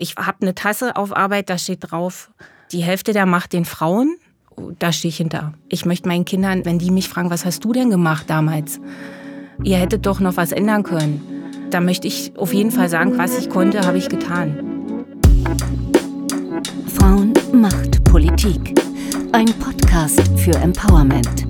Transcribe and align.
Ich 0.00 0.14
habe 0.16 0.38
eine 0.40 0.54
Tasse 0.54 0.96
auf 0.96 1.14
Arbeit, 1.14 1.50
da 1.50 1.58
steht 1.58 1.90
drauf, 1.90 2.30
die 2.72 2.82
Hälfte 2.82 3.12
der 3.12 3.26
Macht 3.26 3.52
den 3.52 3.66
Frauen. 3.66 4.16
Da 4.78 4.92
stehe 4.92 5.10
ich 5.10 5.18
hinter. 5.18 5.52
Ich 5.68 5.84
möchte 5.84 6.08
meinen 6.08 6.24
Kindern, 6.24 6.64
wenn 6.64 6.78
die 6.78 6.90
mich 6.90 7.10
fragen, 7.10 7.28
was 7.28 7.44
hast 7.44 7.62
du 7.64 7.74
denn 7.74 7.90
gemacht 7.90 8.30
damals? 8.30 8.80
Ihr 9.62 9.76
hättet 9.76 10.06
doch 10.06 10.18
noch 10.18 10.38
was 10.38 10.52
ändern 10.52 10.84
können. 10.84 11.20
Da 11.68 11.82
möchte 11.82 12.08
ich 12.08 12.32
auf 12.38 12.54
jeden 12.54 12.70
Fall 12.70 12.88
sagen, 12.88 13.18
was 13.18 13.38
ich 13.38 13.50
konnte, 13.50 13.86
habe 13.86 13.98
ich 13.98 14.08
getan. 14.08 15.04
Frauen 16.94 17.34
macht 17.52 18.02
Politik. 18.04 18.80
Ein 19.32 19.52
Podcast 19.58 20.22
für 20.38 20.54
Empowerment. 20.54 21.49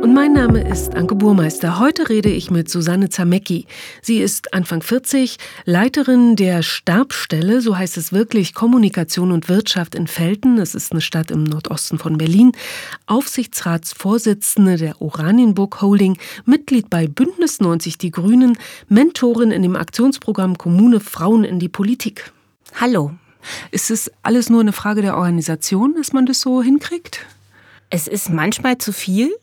Und 0.00 0.14
mein 0.14 0.32
Name 0.32 0.60
ist 0.60 0.94
Anke 0.94 1.16
Burmeister. 1.16 1.80
Heute 1.80 2.08
rede 2.08 2.28
ich 2.28 2.52
mit 2.52 2.70
Susanne 2.70 3.08
Zamecki. 3.08 3.66
Sie 4.00 4.18
ist 4.18 4.54
Anfang 4.54 4.80
40, 4.80 5.38
Leiterin 5.64 6.36
der 6.36 6.62
Stabstelle, 6.62 7.60
so 7.60 7.76
heißt 7.76 7.96
es 7.96 8.12
wirklich, 8.12 8.54
Kommunikation 8.54 9.32
und 9.32 9.48
Wirtschaft 9.48 9.96
in 9.96 10.06
Felten. 10.06 10.58
Es 10.58 10.76
ist 10.76 10.92
eine 10.92 11.00
Stadt 11.00 11.32
im 11.32 11.42
Nordosten 11.42 11.98
von 11.98 12.16
Berlin. 12.16 12.52
Aufsichtsratsvorsitzende 13.06 14.76
der 14.76 15.02
Oranienburg 15.02 15.82
Holding, 15.82 16.16
Mitglied 16.44 16.88
bei 16.90 17.08
Bündnis 17.08 17.58
90 17.58 17.98
Die 17.98 18.12
Grünen, 18.12 18.56
Mentorin 18.88 19.50
in 19.50 19.62
dem 19.62 19.74
Aktionsprogramm 19.74 20.58
Kommune 20.58 21.00
Frauen 21.00 21.42
in 21.42 21.58
die 21.58 21.68
Politik. 21.68 22.32
Hallo. 22.80 23.10
Ist 23.72 23.90
es 23.90 24.12
alles 24.22 24.48
nur 24.48 24.60
eine 24.60 24.72
Frage 24.72 25.02
der 25.02 25.16
Organisation, 25.16 25.94
dass 25.96 26.12
man 26.12 26.24
das 26.24 26.40
so 26.40 26.62
hinkriegt? 26.62 27.26
Es 27.90 28.06
ist 28.06 28.30
manchmal 28.30 28.78
zu 28.78 28.92
viel 28.92 29.34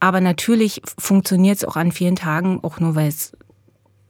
aber 0.00 0.20
natürlich 0.20 0.82
funktioniert 0.98 1.58
es 1.58 1.64
auch 1.64 1.76
an 1.76 1.92
vielen 1.92 2.16
Tagen, 2.16 2.60
auch 2.62 2.80
nur 2.80 2.94
weil 2.94 3.08
es 3.08 3.32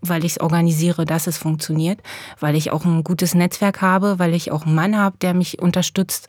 weil 0.01 0.25
ich 0.25 0.33
es 0.33 0.41
organisiere, 0.41 1.05
dass 1.05 1.27
es 1.27 1.39
funktioniert, 1.39 2.01
weil 2.39 2.55
ich 2.55 2.71
auch 2.71 2.85
ein 2.85 3.03
gutes 3.03 3.35
Netzwerk 3.35 3.83
habe, 3.83 4.21
weil 4.21 4.33
ich 4.33 4.53
auch 4.53 4.65
einen 4.65 4.77
Mann 4.77 4.97
habe, 4.97 5.17
der 5.21 5.35
mich 5.35 5.61
unterstützt, 5.61 6.29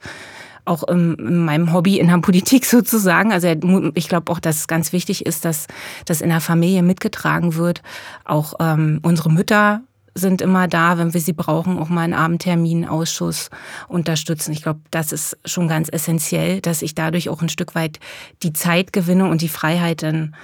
auch 0.65 0.83
in, 0.87 1.15
in 1.15 1.45
meinem 1.45 1.73
Hobby 1.73 1.99
in 1.99 2.07
der 2.07 2.17
Politik 2.21 2.65
sozusagen. 2.65 3.31
Also 3.31 3.47
ich 3.93 4.09
glaube 4.09 4.31
auch, 4.31 4.39
dass 4.39 4.57
es 4.57 4.67
ganz 4.67 4.91
wichtig 4.93 5.25
ist, 5.25 5.45
dass 5.45 5.67
das 6.05 6.21
in 6.21 6.29
der 6.29 6.41
Familie 6.41 6.83
mitgetragen 6.83 7.55
wird. 7.55 7.81
Auch 8.25 8.53
ähm, 8.59 8.99
unsere 9.03 9.31
Mütter 9.31 9.81
sind 10.15 10.41
immer 10.41 10.67
da, 10.67 10.97
wenn 10.97 11.13
wir 11.13 11.21
sie 11.21 11.33
brauchen, 11.33 11.77
auch 11.79 11.89
mal 11.89 12.01
einen 12.01 12.13
Abendtermin, 12.13 12.87
Ausschuss 12.87 13.49
unterstützen. 13.87 14.51
Ich 14.51 14.63
glaube, 14.63 14.79
das 14.91 15.11
ist 15.11 15.37
schon 15.45 15.67
ganz 15.67 15.89
essentiell, 15.91 16.61
dass 16.61 16.81
ich 16.81 16.95
dadurch 16.95 17.29
auch 17.29 17.41
ein 17.41 17.49
Stück 17.49 17.75
weit 17.75 17.99
die 18.43 18.53
Zeit 18.53 18.93
gewinne 18.93 19.27
und 19.27 19.41
die 19.41 19.49
Freiheit 19.49 20.03
dann 20.03 20.35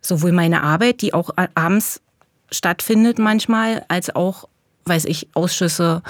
sowohl 0.00 0.32
meine 0.32 0.62
Arbeit, 0.62 1.02
die 1.02 1.14
auch 1.14 1.30
abends 1.54 2.00
stattfindet 2.50 3.18
manchmal, 3.18 3.84
als 3.88 4.14
auch, 4.14 4.48
weiß 4.86 5.04
ich, 5.04 5.28
Ausschüsse 5.34 6.02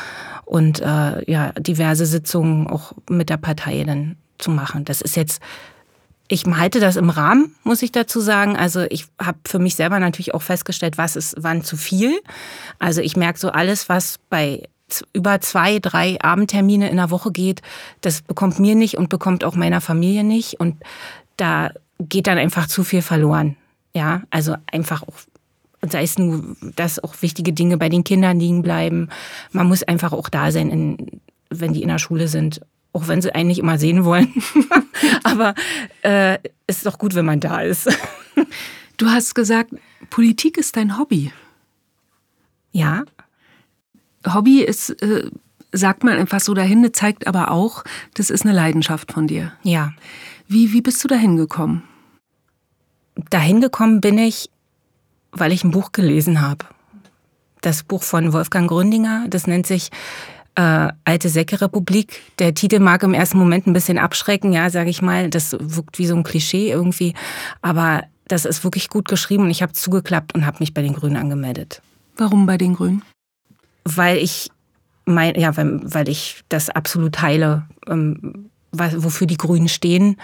und 0.44 0.80
äh, 0.80 1.30
ja 1.30 1.52
diverse 1.58 2.06
Sitzungen 2.06 2.66
auch 2.66 2.92
mit 3.08 3.28
der 3.28 3.36
Partei 3.36 3.84
dann 3.84 4.16
zu 4.38 4.50
machen. 4.50 4.84
Das 4.84 5.00
ist 5.00 5.16
jetzt 5.16 5.40
ich 6.30 6.44
halte 6.46 6.78
das 6.78 6.94
im 6.94 7.10
Rahmen, 7.10 7.56
muss 7.64 7.82
ich 7.82 7.90
dazu 7.90 8.20
sagen. 8.20 8.56
Also 8.56 8.82
ich 8.88 9.06
habe 9.20 9.38
für 9.44 9.58
mich 9.58 9.74
selber 9.74 9.98
natürlich 9.98 10.32
auch 10.32 10.42
festgestellt, 10.42 10.96
was 10.96 11.16
ist 11.16 11.34
wann 11.38 11.64
zu 11.64 11.76
viel. 11.76 12.20
Also 12.78 13.00
ich 13.00 13.16
merke 13.16 13.38
so 13.38 13.50
alles, 13.50 13.88
was 13.88 14.18
bei 14.30 14.62
über 15.12 15.40
zwei, 15.40 15.80
drei 15.80 16.20
Abendtermine 16.20 16.88
in 16.88 16.96
der 16.96 17.10
Woche 17.10 17.32
geht, 17.32 17.62
das 18.00 18.22
bekommt 18.22 18.60
mir 18.60 18.76
nicht 18.76 18.96
und 18.96 19.08
bekommt 19.08 19.42
auch 19.42 19.56
meiner 19.56 19.80
Familie 19.80 20.22
nicht. 20.22 20.60
Und 20.60 20.76
da 21.36 21.72
geht 21.98 22.28
dann 22.28 22.38
einfach 22.38 22.68
zu 22.68 22.84
viel 22.84 23.02
verloren. 23.02 23.56
Ja, 23.92 24.22
also 24.30 24.54
einfach 24.70 25.02
auch 25.02 25.16
sei 25.82 26.02
es 26.02 26.18
nur, 26.18 26.56
dass 26.76 27.02
auch 27.02 27.22
wichtige 27.22 27.52
Dinge 27.52 27.76
bei 27.76 27.88
den 27.88 28.04
Kindern 28.04 28.38
liegen 28.38 28.62
bleiben. 28.62 29.08
Man 29.50 29.66
muss 29.66 29.82
einfach 29.82 30.12
auch 30.12 30.28
da 30.28 30.52
sein, 30.52 30.70
in, 30.70 31.20
wenn 31.48 31.72
die 31.72 31.82
in 31.82 31.88
der 31.88 31.98
Schule 31.98 32.28
sind 32.28 32.60
auch 32.92 33.08
wenn 33.08 33.22
sie 33.22 33.34
einen 33.34 33.48
nicht 33.48 33.58
immer 33.58 33.78
sehen 33.78 34.04
wollen. 34.04 34.32
Aber 35.22 35.54
äh, 36.02 36.38
es 36.66 36.78
ist 36.78 36.86
doch 36.86 36.98
gut, 36.98 37.14
wenn 37.14 37.24
man 37.24 37.40
da 37.40 37.60
ist. 37.60 37.88
du 38.96 39.06
hast 39.06 39.34
gesagt, 39.34 39.72
Politik 40.10 40.56
ist 40.58 40.76
dein 40.76 40.98
Hobby. 40.98 41.32
Ja. 42.72 43.04
Hobby 44.26 44.60
ist, 44.62 44.90
äh, 45.02 45.30
sagt 45.72 46.04
man 46.04 46.18
einfach 46.18 46.40
so 46.40 46.54
dahin, 46.54 46.92
zeigt 46.92 47.26
aber 47.26 47.50
auch, 47.50 47.84
das 48.14 48.30
ist 48.30 48.44
eine 48.44 48.54
Leidenschaft 48.54 49.12
von 49.12 49.26
dir. 49.26 49.52
Ja. 49.62 49.92
Wie, 50.48 50.72
wie 50.72 50.80
bist 50.80 51.02
du 51.04 51.08
dahin 51.08 51.36
gekommen? 51.36 51.84
Dahin 53.30 53.60
gekommen 53.60 54.00
bin 54.00 54.18
ich, 54.18 54.50
weil 55.32 55.52
ich 55.52 55.62
ein 55.62 55.70
Buch 55.70 55.92
gelesen 55.92 56.40
habe. 56.40 56.66
Das 57.60 57.82
Buch 57.82 58.02
von 58.02 58.32
Wolfgang 58.32 58.68
Gründinger, 58.68 59.26
das 59.28 59.46
nennt 59.46 59.66
sich 59.66 59.90
äh, 60.54 60.88
alte 61.04 61.28
Säcke-Republik. 61.28 62.20
Der 62.38 62.54
Titel 62.54 62.80
mag 62.80 63.02
im 63.02 63.14
ersten 63.14 63.38
Moment 63.38 63.66
ein 63.66 63.72
bisschen 63.72 63.98
abschrecken, 63.98 64.52
ja, 64.52 64.70
sage 64.70 64.90
ich 64.90 65.02
mal. 65.02 65.30
Das 65.30 65.56
wirkt 65.58 65.98
wie 65.98 66.06
so 66.06 66.16
ein 66.16 66.22
Klischee 66.22 66.70
irgendwie. 66.70 67.14
Aber 67.62 68.04
das 68.28 68.44
ist 68.44 68.64
wirklich 68.64 68.88
gut 68.88 69.08
geschrieben 69.08 69.44
und 69.44 69.50
ich 69.50 69.62
habe 69.62 69.72
zugeklappt 69.72 70.34
und 70.34 70.46
habe 70.46 70.58
mich 70.60 70.74
bei 70.74 70.82
den 70.82 70.94
Grünen 70.94 71.16
angemeldet. 71.16 71.82
Warum 72.16 72.46
bei 72.46 72.58
den 72.58 72.74
Grünen? 72.74 73.02
Weil 73.84 74.18
ich 74.18 74.50
mein, 75.04 75.34
ja, 75.34 75.56
weil, 75.56 75.80
weil 75.82 76.08
ich 76.08 76.42
das 76.48 76.70
absolut 76.70 77.14
teile. 77.14 77.66
Ähm, 77.88 78.50
was, 78.72 79.02
wofür 79.02 79.26
die 79.26 79.36
Grünen 79.36 79.68
stehen, 79.68 80.16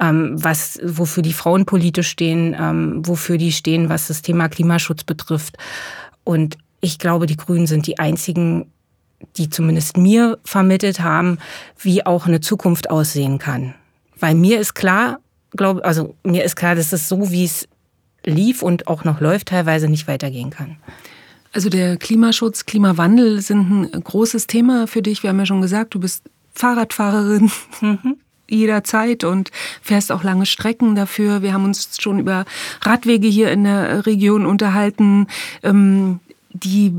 ähm, 0.00 0.32
was, 0.42 0.78
wofür 0.82 1.22
die 1.22 1.34
Frauen 1.34 1.66
politisch 1.66 2.08
stehen, 2.08 2.56
ähm, 2.58 3.06
wofür 3.06 3.36
die 3.36 3.52
stehen, 3.52 3.88
was 3.88 4.08
das 4.08 4.22
Thema 4.22 4.48
Klimaschutz 4.48 5.04
betrifft. 5.04 5.58
Und 6.24 6.56
ich 6.80 6.98
glaube, 6.98 7.26
die 7.26 7.36
Grünen 7.36 7.66
sind 7.66 7.86
die 7.86 7.98
einzigen 7.98 8.72
die 9.36 9.50
zumindest 9.50 9.96
mir 9.96 10.38
vermittelt 10.44 11.00
haben, 11.00 11.38
wie 11.78 12.04
auch 12.04 12.26
eine 12.26 12.40
Zukunft 12.40 12.90
aussehen 12.90 13.38
kann. 13.38 13.74
Weil 14.18 14.34
mir 14.34 14.60
ist 14.60 14.74
klar, 14.74 15.18
glaube, 15.50 15.84
also 15.84 16.14
mir 16.24 16.44
ist 16.44 16.56
klar, 16.56 16.74
dass 16.74 16.92
es 16.92 17.08
so, 17.08 17.30
wie 17.30 17.44
es 17.44 17.68
lief 18.24 18.62
und 18.62 18.86
auch 18.86 19.04
noch 19.04 19.20
läuft, 19.20 19.48
teilweise 19.48 19.88
nicht 19.88 20.06
weitergehen 20.08 20.50
kann. 20.50 20.76
Also 21.52 21.68
der 21.68 21.96
Klimaschutz, 21.96 22.64
Klimawandel 22.64 23.40
sind 23.42 23.94
ein 23.94 24.04
großes 24.04 24.46
Thema 24.46 24.86
für 24.86 25.02
dich. 25.02 25.22
Wir 25.22 25.30
haben 25.30 25.38
ja 25.38 25.46
schon 25.46 25.60
gesagt, 25.60 25.94
du 25.94 26.00
bist 26.00 26.24
Fahrradfahrerin. 26.54 27.50
Mhm. 27.80 28.16
jederzeit 28.52 29.24
und 29.24 29.50
fährst 29.80 30.12
auch 30.12 30.22
lange 30.22 30.46
Strecken 30.46 30.94
dafür. 30.94 31.42
Wir 31.42 31.52
haben 31.52 31.64
uns 31.64 31.96
schon 31.98 32.18
über 32.18 32.44
Radwege 32.82 33.26
hier 33.26 33.50
in 33.50 33.64
der 33.64 34.06
Region 34.06 34.46
unterhalten, 34.46 35.26
ähm, 35.62 36.20
die 36.52 36.92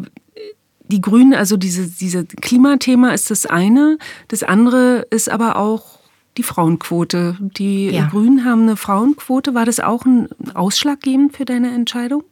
die 0.94 1.02
Grünen, 1.02 1.34
also 1.34 1.58
diese, 1.58 1.88
diese 1.88 2.24
Klimathema 2.24 3.10
ist 3.10 3.32
das 3.32 3.48
eine. 3.48 3.98
Das 4.28 4.44
andere 4.44 5.08
ist 5.10 5.28
aber 5.28 5.56
auch 5.56 5.98
die 6.38 6.44
Frauenquote. 6.44 7.36
Die 7.40 7.90
ja. 7.90 8.06
Grünen 8.06 8.46
haben 8.46 8.62
eine 8.62 8.78
Frauenquote. 8.78 9.56
War 9.56 9.66
das 9.66 9.80
auch 9.80 10.06
ein 10.06 10.30
ausschlaggebend 10.54 11.36
für 11.36 11.46
deine 11.46 11.74
Entscheidung? 11.74 12.24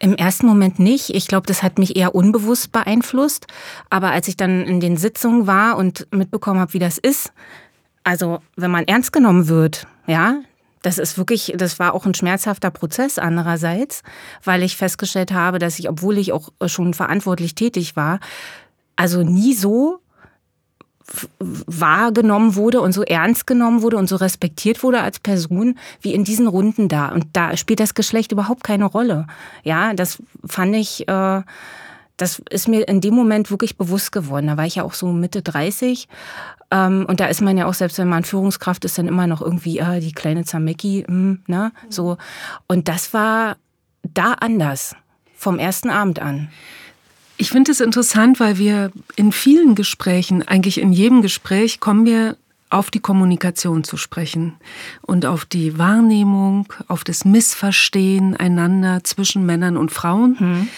Im 0.00 0.14
ersten 0.14 0.46
Moment 0.46 0.78
nicht. 0.78 1.14
Ich 1.14 1.28
glaube, 1.28 1.46
das 1.46 1.62
hat 1.62 1.78
mich 1.78 1.96
eher 1.96 2.14
unbewusst 2.14 2.72
beeinflusst. 2.72 3.46
Aber 3.88 4.10
als 4.10 4.28
ich 4.28 4.36
dann 4.36 4.66
in 4.66 4.80
den 4.80 4.98
Sitzungen 4.98 5.46
war 5.46 5.78
und 5.78 6.06
mitbekommen 6.10 6.60
habe, 6.60 6.74
wie 6.74 6.78
das 6.78 6.98
ist, 6.98 7.32
also 8.02 8.40
wenn 8.54 8.70
man 8.70 8.84
ernst 8.84 9.14
genommen 9.14 9.48
wird, 9.48 9.86
ja, 10.06 10.40
das 10.84 10.98
ist 10.98 11.16
wirklich, 11.16 11.54
das 11.56 11.78
war 11.78 11.94
auch 11.94 12.04
ein 12.04 12.14
schmerzhafter 12.14 12.70
Prozess 12.70 13.18
andererseits, 13.18 14.02
weil 14.44 14.62
ich 14.62 14.76
festgestellt 14.76 15.32
habe, 15.32 15.58
dass 15.58 15.78
ich, 15.78 15.88
obwohl 15.88 16.18
ich 16.18 16.32
auch 16.32 16.50
schon 16.66 16.92
verantwortlich 16.92 17.54
tätig 17.54 17.96
war, 17.96 18.20
also 18.94 19.22
nie 19.22 19.54
so 19.54 20.00
wahrgenommen 21.38 22.54
wurde 22.54 22.82
und 22.82 22.92
so 22.92 23.02
ernst 23.02 23.46
genommen 23.46 23.80
wurde 23.82 23.96
und 23.96 24.08
so 24.08 24.16
respektiert 24.16 24.82
wurde 24.82 25.00
als 25.00 25.20
Person 25.20 25.78
wie 26.02 26.12
in 26.12 26.24
diesen 26.24 26.46
Runden 26.46 26.88
da. 26.88 27.08
Und 27.08 27.26
da 27.32 27.56
spielt 27.56 27.80
das 27.80 27.94
Geschlecht 27.94 28.32
überhaupt 28.32 28.62
keine 28.62 28.84
Rolle. 28.84 29.26
Ja, 29.62 29.94
das 29.94 30.22
fand 30.46 30.76
ich, 30.76 31.08
äh, 31.08 31.42
das 32.16 32.42
ist 32.50 32.68
mir 32.68 32.86
in 32.88 33.00
dem 33.00 33.14
Moment 33.14 33.50
wirklich 33.50 33.76
bewusst 33.76 34.12
geworden. 34.12 34.46
Da 34.46 34.56
war 34.56 34.66
ich 34.66 34.76
ja 34.76 34.84
auch 34.84 34.94
so 34.94 35.12
Mitte 35.12 35.42
30 35.42 36.08
ähm, 36.70 37.06
und 37.08 37.20
da 37.20 37.26
ist 37.26 37.40
man 37.40 37.56
ja 37.56 37.66
auch, 37.66 37.74
selbst 37.74 37.98
wenn 37.98 38.08
man 38.08 38.24
Führungskraft 38.24 38.84
ist, 38.84 38.98
dann 38.98 39.06
immer 39.06 39.26
noch 39.26 39.42
irgendwie, 39.42 39.78
äh, 39.78 40.00
die 40.00 40.12
kleine 40.12 40.44
Zamecki, 40.44 41.04
mm, 41.06 41.44
ne? 41.46 41.72
So. 41.88 42.16
Und 42.66 42.88
das 42.88 43.14
war 43.14 43.56
da 44.02 44.34
anders, 44.34 44.96
vom 45.36 45.58
ersten 45.58 45.90
Abend 45.90 46.20
an. 46.20 46.48
Ich 47.36 47.50
finde 47.50 47.72
es 47.72 47.80
interessant, 47.80 48.40
weil 48.40 48.58
wir 48.58 48.92
in 49.16 49.32
vielen 49.32 49.74
Gesprächen, 49.74 50.46
eigentlich 50.46 50.80
in 50.80 50.92
jedem 50.92 51.22
Gespräch, 51.22 51.80
kommen 51.80 52.06
wir 52.06 52.36
auf 52.70 52.90
die 52.90 53.00
Kommunikation 53.00 53.84
zu 53.84 53.96
sprechen 53.96 54.54
und 55.02 55.26
auf 55.26 55.44
die 55.44 55.78
Wahrnehmung, 55.78 56.66
auf 56.88 57.04
das 57.04 57.24
Missverstehen 57.24 58.36
einander 58.36 59.04
zwischen 59.04 59.46
Männern 59.46 59.76
und 59.76 59.92
Frauen. 59.92 60.38
Hm. 60.38 60.68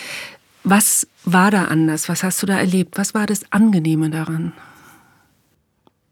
Was 0.68 1.06
war 1.24 1.50
da 1.50 1.66
anders? 1.66 2.08
Was 2.08 2.22
hast 2.22 2.42
du 2.42 2.46
da 2.46 2.58
erlebt? 2.58 2.98
Was 2.98 3.14
war 3.14 3.26
das 3.26 3.50
Angenehme 3.52 4.10
daran? 4.10 4.52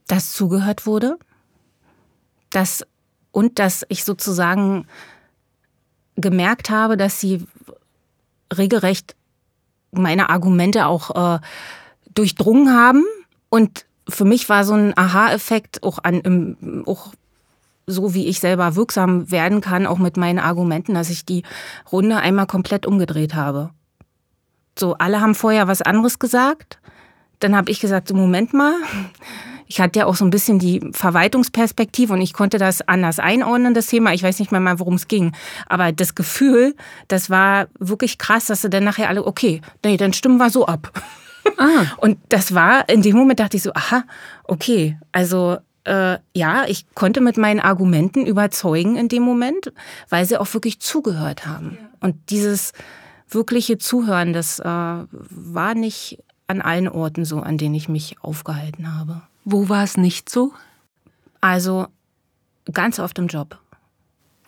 dass 0.07 0.33
zugehört 0.33 0.87
wurde, 0.87 1.19
dass 2.51 2.87
und 3.33 3.59
dass 3.59 3.85
ich 3.89 4.05
sozusagen 4.05 4.87
gemerkt 6.17 6.71
habe, 6.71 6.97
dass 6.97 7.21
sie 7.21 7.45
regelrecht 8.57 9.17
meine 9.91 10.31
Argumente 10.31 10.87
auch 10.87 11.35
äh, 11.35 11.41
durchdrungen 12.15 12.73
haben. 12.73 13.05
Und 13.49 13.87
für 14.09 14.25
mich 14.25 14.49
war 14.49 14.65
so 14.65 14.75
ein 14.75 14.97
Aha-Effekt 14.97 15.83
auch 15.83 15.99
an 16.03 16.21
im, 16.21 16.85
auch 16.87 17.15
so 17.87 18.15
wie 18.15 18.29
ich 18.29 18.39
selber 18.39 18.77
wirksam 18.77 19.31
werden 19.31 19.61
kann, 19.61 19.87
auch 19.87 19.99
mit 19.99 20.17
meinen 20.17 20.39
Argumenten, 20.39 20.95
dass 20.95 21.11
ich 21.11 21.25
die 21.25 21.43
Runde 21.91 22.19
einmal 22.19 22.47
komplett 22.47 22.87
umgedreht 22.87 23.35
habe. 23.35 23.71
So, 24.79 24.95
alle 24.95 25.21
haben 25.21 25.35
vorher 25.35 25.69
was 25.69 25.83
anderes 25.83 26.19
gesagt. 26.19 26.79
Dann 27.41 27.57
habe 27.57 27.71
ich 27.71 27.81
gesagt, 27.81 28.09
so 28.09 28.15
Moment 28.15 28.55
mal, 28.55 28.75
ich 29.67 29.81
hatte 29.81 30.01
ja 30.01 30.07
auch 30.07 30.15
so 30.15 30.25
ein 30.25 30.31
bisschen 30.31 30.59
die 30.59 30.81
Verwaltungsperspektive 30.93 32.13
und 32.13 32.21
ich 32.21 32.33
konnte 32.33 32.59
das 32.59 32.87
anders 32.87 33.19
einordnen, 33.19 33.75
das 33.75 33.87
Thema. 33.87 34.13
Ich 34.13 34.23
weiß 34.23 34.39
nicht 34.39 34.53
mehr 34.53 34.61
mal, 34.61 34.79
worum 34.79 34.95
es 34.95 35.09
ging. 35.09 35.33
Aber 35.67 35.93
das 35.93 36.15
Gefühl, 36.15 36.75
das 37.09 37.31
war 37.31 37.69
wirklich 37.79 38.19
krass, 38.19 38.47
dass 38.47 38.63
sie 38.63 38.71
dann 38.71 38.85
nachher 38.85 39.09
alle, 39.09 39.27
okay, 39.27 39.61
nee, 39.85 39.97
dann 39.97 40.13
stimmen 40.13 40.39
wir 40.39 40.51
so 40.51 40.67
ab. 40.67 40.93
Ah. 41.57 41.87
Und 41.99 42.19
das 42.29 42.55
war, 42.55 42.89
in 42.89 43.03
dem 43.03 43.17
Moment 43.17 43.41
dachte 43.41 43.57
ich 43.57 43.63
so, 43.63 43.73
aha, 43.75 44.05
okay, 44.45 44.99
also 45.13 45.59
äh, 45.85 46.19
ja, 46.35 46.65
ich 46.67 46.87
konnte 46.95 47.21
mit 47.21 47.37
meinen 47.37 47.61
Argumenten 47.61 48.27
überzeugen 48.27 48.97
in 48.97 49.09
dem 49.09 49.23
Moment, 49.23 49.73
weil 50.09 50.25
sie 50.25 50.39
auch 50.39 50.53
wirklich 50.55 50.81
zugehört 50.81 51.47
haben. 51.47 51.79
Ja. 51.81 51.89
Und 52.01 52.31
dieses 52.31 52.73
wirkliche 53.35 53.79
Zuhören, 53.79 54.33
das 54.33 54.59
äh, 54.61 54.65
war 54.65 55.75
nicht 55.75 56.23
an 56.47 56.61
allen 56.61 56.89
Orten 56.89 57.25
so, 57.25 57.41
an 57.41 57.59
denen 57.59 57.75
ich 57.75 57.89
mich 57.89 58.17
aufgehalten 58.21 58.95
habe. 58.95 59.23
Wo 59.45 59.69
war 59.69 59.83
es 59.85 59.97
nicht 59.97 60.29
so? 60.29 60.53
Also 61.41 61.87
ganz 62.73 62.99
oft 62.99 63.19
im 63.19 63.27
Job. 63.27 63.59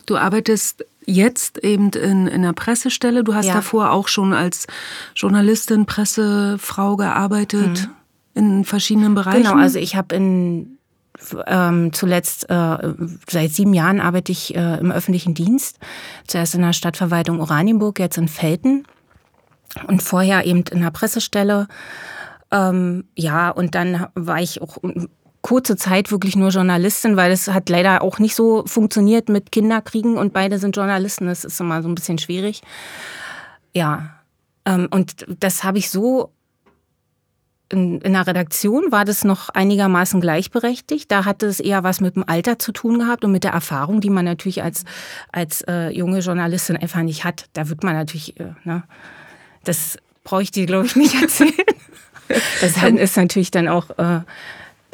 Du 0.07 0.17
arbeitest 0.17 0.85
jetzt 1.05 1.59
eben 1.59 1.91
in, 1.91 2.27
in 2.27 2.29
einer 2.29 2.53
Pressestelle. 2.53 3.25
Du 3.25 3.35
hast 3.35 3.47
ja. 3.47 3.55
davor 3.55 3.91
auch 3.91 4.09
schon 4.09 4.33
als 4.33 4.67
Journalistin, 5.15 5.87
Pressefrau 5.87 6.97
gearbeitet 6.97 7.89
mhm. 7.89 7.91
in 8.35 8.65
verschiedenen 8.65 9.15
Bereichen. 9.15 9.43
Genau, 9.43 9.57
also 9.57 9.79
ich 9.79 9.97
habe 9.97 10.15
in 10.15 10.76
ähm, 11.47 11.93
zuletzt 11.93 12.49
äh, 12.51 12.95
seit 13.29 13.53
sieben 13.53 13.75
Jahren 13.75 14.01
arbeite 14.01 14.33
ich 14.33 14.55
äh, 14.55 14.79
im 14.79 14.91
öffentlichen 14.91 15.35
Dienst. 15.35 15.79
Zuerst 16.27 16.55
in 16.55 16.63
der 16.63 16.73
Stadtverwaltung 16.73 17.41
Oranienburg, 17.41 17.99
jetzt 17.99 18.19
in 18.19 18.29
Felten 18.29 18.85
und 19.87 20.03
vorher 20.03 20.45
eben 20.47 20.65
in 20.71 20.83
der 20.83 20.91
Pressestelle. 20.91 21.69
Ähm, 22.51 23.05
ja, 23.15 23.51
und 23.51 23.75
dann 23.75 24.07
war 24.15 24.41
ich 24.41 24.63
auch 24.63 24.79
kurze 25.43 25.77
Zeit 25.77 26.11
wirklich 26.11 26.35
nur 26.35 26.49
Journalistin, 26.49 27.17
weil 27.17 27.31
es 27.31 27.47
hat 27.47 27.69
leider 27.69 28.03
auch 28.03 28.19
nicht 28.19 28.35
so 28.35 28.65
funktioniert 28.67 29.29
mit 29.29 29.53
Kinderkriegen 29.53 30.17
und 30.17 30.33
beide 30.33 30.59
sind 30.59 30.77
Journalisten. 30.77 31.27
Das 31.27 31.45
ist 31.45 31.61
immer 31.61 31.83
so 31.83 31.89
ein 31.89 31.95
bisschen 31.95 32.19
schwierig. 32.19 32.63
Ja, 33.73 34.11
ähm, 34.65 34.89
und 34.91 35.25
das 35.39 35.63
habe 35.63 35.79
ich 35.79 35.89
so 35.89 36.33
in, 37.69 38.01
in 38.01 38.13
der 38.13 38.27
Redaktion 38.27 38.93
war 38.93 39.05
das 39.05 39.25
noch 39.25 39.49
einigermaßen 39.49 40.21
gleichberechtigt. 40.21 41.11
Da 41.11 41.25
hatte 41.25 41.47
es 41.47 41.61
eher 41.61 41.83
was 41.83 42.01
mit 42.01 42.17
dem 42.17 42.25
Alter 42.27 42.59
zu 42.59 42.73
tun 42.73 42.99
gehabt 42.99 43.25
und 43.25 43.33
mit 43.33 43.45
der 43.45 43.53
Erfahrung, 43.53 44.01
die 44.01 44.11
man 44.11 44.25
natürlich 44.25 44.63
als, 44.63 44.85
als 45.33 45.63
äh, 45.63 45.91
junge 45.91 46.21
Journalistin 46.21 46.77
einfach 46.77 47.03
nicht 47.03 47.25
hat. 47.25 47.47
Da 47.55 47.69
wird 47.69 47.83
man 47.83 47.95
natürlich, 47.95 48.39
äh, 48.39 48.55
ne, 48.65 48.85
das 49.65 49.99
brauche 50.23 50.43
ich 50.43 50.51
dir, 50.51 50.67
glaube 50.67 50.87
ich, 50.87 50.97
nicht 50.97 51.21
erzählen. 51.21 51.53
Das 52.61 52.77
ist 52.83 53.17
natürlich 53.17 53.53
dann 53.53 53.69
auch 53.69 53.89
äh, 53.99 54.23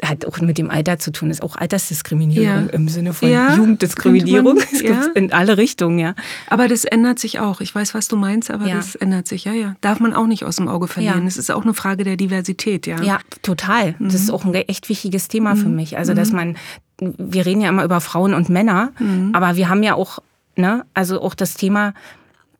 hat 0.03 0.25
auch 0.25 0.39
mit 0.39 0.57
dem 0.57 0.69
Alter 0.69 0.99
zu 0.99 1.11
tun, 1.11 1.29
ist 1.29 1.41
auch 1.43 1.55
Altersdiskriminierung 1.55 2.67
ja. 2.67 2.73
im 2.73 2.87
Sinne 2.87 3.13
von 3.13 3.29
ja, 3.29 3.55
Jugenddiskriminierung. 3.55 4.55
Man, 4.55 4.65
es 4.71 4.81
ja. 4.81 5.05
in 5.15 5.31
alle 5.31 5.57
Richtungen, 5.57 5.99
ja. 5.99 6.15
Aber 6.49 6.67
das 6.67 6.85
ändert 6.85 7.19
sich 7.19 7.39
auch. 7.39 7.61
Ich 7.61 7.73
weiß, 7.73 7.93
was 7.93 8.07
du 8.07 8.15
meinst, 8.15 8.51
aber 8.51 8.67
ja. 8.67 8.75
das 8.75 8.95
ändert 8.95 9.27
sich, 9.27 9.45
ja, 9.45 9.53
ja. 9.53 9.75
Darf 9.81 9.99
man 9.99 10.13
auch 10.13 10.27
nicht 10.27 10.43
aus 10.43 10.57
dem 10.57 10.67
Auge 10.67 10.87
verlieren. 10.87 11.25
Es 11.27 11.37
ist 11.37 11.51
auch 11.51 11.63
eine 11.63 11.73
Frage 11.73 12.03
der 12.03 12.17
Diversität, 12.17 12.87
ja. 12.87 13.01
Ja, 13.01 13.19
total. 13.41 13.95
Mhm. 13.99 14.05
Das 14.05 14.15
ist 14.15 14.31
auch 14.31 14.45
ein 14.45 14.53
echt 14.53 14.89
wichtiges 14.89 15.27
Thema 15.27 15.55
mhm. 15.55 15.59
für 15.59 15.69
mich. 15.69 15.97
Also, 15.97 16.13
dass 16.13 16.29
mhm. 16.29 16.35
man, 16.35 16.57
wir 16.99 17.45
reden 17.45 17.61
ja 17.61 17.69
immer 17.69 17.83
über 17.83 18.01
Frauen 18.01 18.33
und 18.33 18.49
Männer, 18.49 18.91
mhm. 18.99 19.31
aber 19.33 19.55
wir 19.55 19.69
haben 19.69 19.83
ja 19.83 19.95
auch, 19.95 20.19
ne, 20.55 20.85
also 20.93 21.21
auch 21.21 21.35
das 21.35 21.55
Thema, 21.55 21.93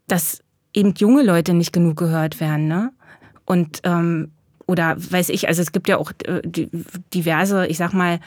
dass 0.07 0.42
eben 0.74 0.94
junge 0.98 1.24
Leute 1.24 1.54
nicht 1.54 1.74
genug 1.74 1.98
gehört 1.98 2.39
werden, 2.39 2.68
ne? 2.68 2.92
Und 3.46 3.81
ähm, 3.84 4.31
oder 4.68 4.95
weiß 4.98 5.30
ich, 5.30 5.48
also 5.48 5.62
es 5.62 5.71
gibt 5.71 5.88
ja 5.88 5.98
auch 5.98 6.12
äh, 6.25 6.42
diverse, 7.13 7.68
ich 7.68 7.77
sag 7.77 7.94
mal, 7.94 8.19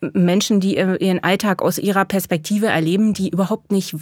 Menschen, 0.00 0.58
die 0.58 0.76
ihren 0.76 1.22
Alltag 1.22 1.62
aus 1.62 1.78
ihrer 1.78 2.04
Perspektive 2.04 2.66
erleben, 2.66 3.14
die 3.14 3.28
überhaupt 3.28 3.70
nicht 3.70 3.94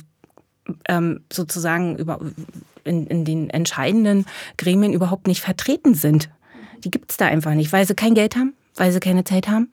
ähm, 0.89 1.21
sozusagen 1.31 1.97
über, 1.97 2.21
in, 2.85 3.07
in 3.07 3.25
den 3.25 3.51
entscheidenden 3.51 4.25
Gremien 4.57 4.93
überhaupt 4.93 5.27
nicht 5.27 5.43
vertreten 5.43 5.95
sind. 5.95 6.31
Die 6.85 6.91
gibt 6.91 7.11
es 7.11 7.17
da 7.17 7.27
einfach 7.27 7.55
nicht, 7.55 7.73
weil 7.73 7.87
sie 7.87 7.95
kein 7.95 8.15
Geld 8.15 8.37
haben, 8.37 8.55
weil 8.77 8.93
sie 8.93 9.01
keine 9.01 9.25
Zeit 9.25 9.49
haben. 9.49 9.71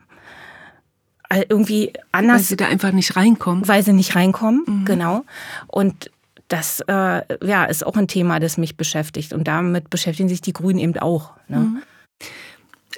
Irgendwie 1.50 1.94
anders. 2.12 2.38
Weil 2.38 2.44
sie 2.44 2.58
da 2.58 2.68
einfach 2.68 2.92
nicht 2.92 3.16
reinkommen. 3.16 3.68
Weil 3.68 3.84
sie 3.84 3.94
nicht 3.94 4.16
reinkommen, 4.16 4.64
mhm. 4.66 4.86
genau. 4.86 5.26
Und 5.68 6.10
das 6.48 6.82
äh, 6.88 7.22
ja, 7.46 7.66
ist 7.66 7.86
auch 7.86 7.96
ein 7.98 8.08
Thema, 8.08 8.40
das 8.40 8.58
mich 8.58 8.78
beschäftigt. 8.78 9.34
Und 9.34 9.48
damit 9.48 9.90
beschäftigen 9.90 10.30
sich 10.30 10.42
die 10.42 10.54
Grünen 10.54 10.80
eben 10.80 10.98
auch. 10.98 11.32
Ne? 11.48 11.60
Mhm. 11.60 11.82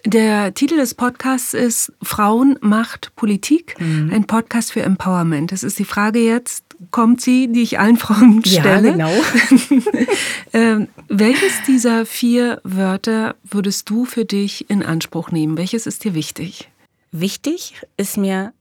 Der 0.05 0.53
Titel 0.53 0.77
des 0.77 0.93
Podcasts 0.93 1.53
ist 1.53 1.91
Frauen, 2.01 2.57
Macht, 2.61 3.13
Politik, 3.15 3.75
mhm. 3.79 4.11
ein 4.13 4.25
Podcast 4.25 4.71
für 4.71 4.81
Empowerment. 4.81 5.51
Das 5.51 5.63
ist 5.63 5.77
die 5.79 5.85
Frage 5.85 6.19
jetzt, 6.19 6.63
kommt 6.91 7.21
sie, 7.21 7.51
die 7.51 7.63
ich 7.63 7.79
allen 7.79 7.97
Frauen 7.97 8.43
stelle. 8.45 8.89
Ja, 8.89 9.09
genau. 9.09 9.11
ähm, 10.53 10.87
welches 11.07 11.63
dieser 11.67 12.05
vier 12.05 12.61
Wörter 12.63 13.35
würdest 13.43 13.89
du 13.89 14.05
für 14.05 14.25
dich 14.25 14.69
in 14.69 14.83
Anspruch 14.83 15.31
nehmen? 15.31 15.57
Welches 15.57 15.85
ist 15.85 16.03
dir 16.03 16.13
wichtig? 16.13 16.69
Wichtig 17.11 17.81
ist 17.97 18.17
mir 18.17 18.53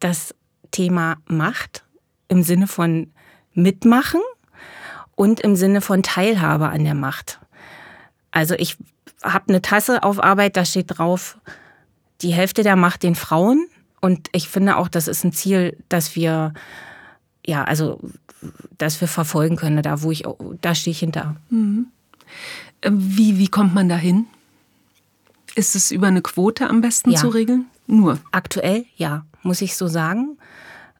das 0.00 0.34
Thema 0.70 1.16
Macht 1.26 1.84
im 2.28 2.42
Sinne 2.42 2.66
von 2.66 3.10
Mitmachen 3.54 4.20
und 5.16 5.40
im 5.40 5.56
Sinne 5.56 5.80
von 5.80 6.02
Teilhabe 6.02 6.68
an 6.68 6.84
der 6.84 6.94
Macht. 6.94 7.38
Also 8.30 8.54
ich 8.54 8.76
habe 9.22 9.48
eine 9.48 9.62
Tasse 9.62 10.02
auf 10.02 10.22
Arbeit, 10.22 10.56
da 10.56 10.64
steht 10.64 10.98
drauf, 10.98 11.38
die 12.20 12.32
Hälfte 12.32 12.62
der 12.62 12.76
Macht 12.76 13.02
den 13.02 13.14
Frauen. 13.14 13.66
Und 14.00 14.28
ich 14.32 14.48
finde 14.48 14.76
auch, 14.76 14.88
das 14.88 15.08
ist 15.08 15.24
ein 15.24 15.32
Ziel, 15.32 15.76
das 15.88 16.14
wir, 16.14 16.52
ja, 17.46 17.64
also, 17.64 18.00
dass 18.76 19.00
wir 19.00 19.08
verfolgen 19.08 19.56
können, 19.56 19.82
da 19.82 20.02
wo 20.02 20.10
ich, 20.10 20.24
da 20.60 20.74
stehe 20.74 20.92
ich 20.92 20.98
hinter. 20.98 21.36
Mhm. 21.48 21.86
Wie, 22.86 23.38
wie 23.38 23.48
kommt 23.48 23.74
man 23.74 23.88
da 23.88 23.96
hin? 23.96 24.26
Ist 25.54 25.74
es 25.74 25.90
über 25.90 26.08
eine 26.08 26.20
Quote 26.20 26.68
am 26.68 26.80
besten 26.80 27.12
ja. 27.12 27.18
zu 27.18 27.28
regeln? 27.28 27.66
Nur. 27.86 28.18
Aktuell, 28.32 28.84
ja, 28.96 29.24
muss 29.42 29.62
ich 29.62 29.76
so 29.76 29.86
sagen 29.86 30.36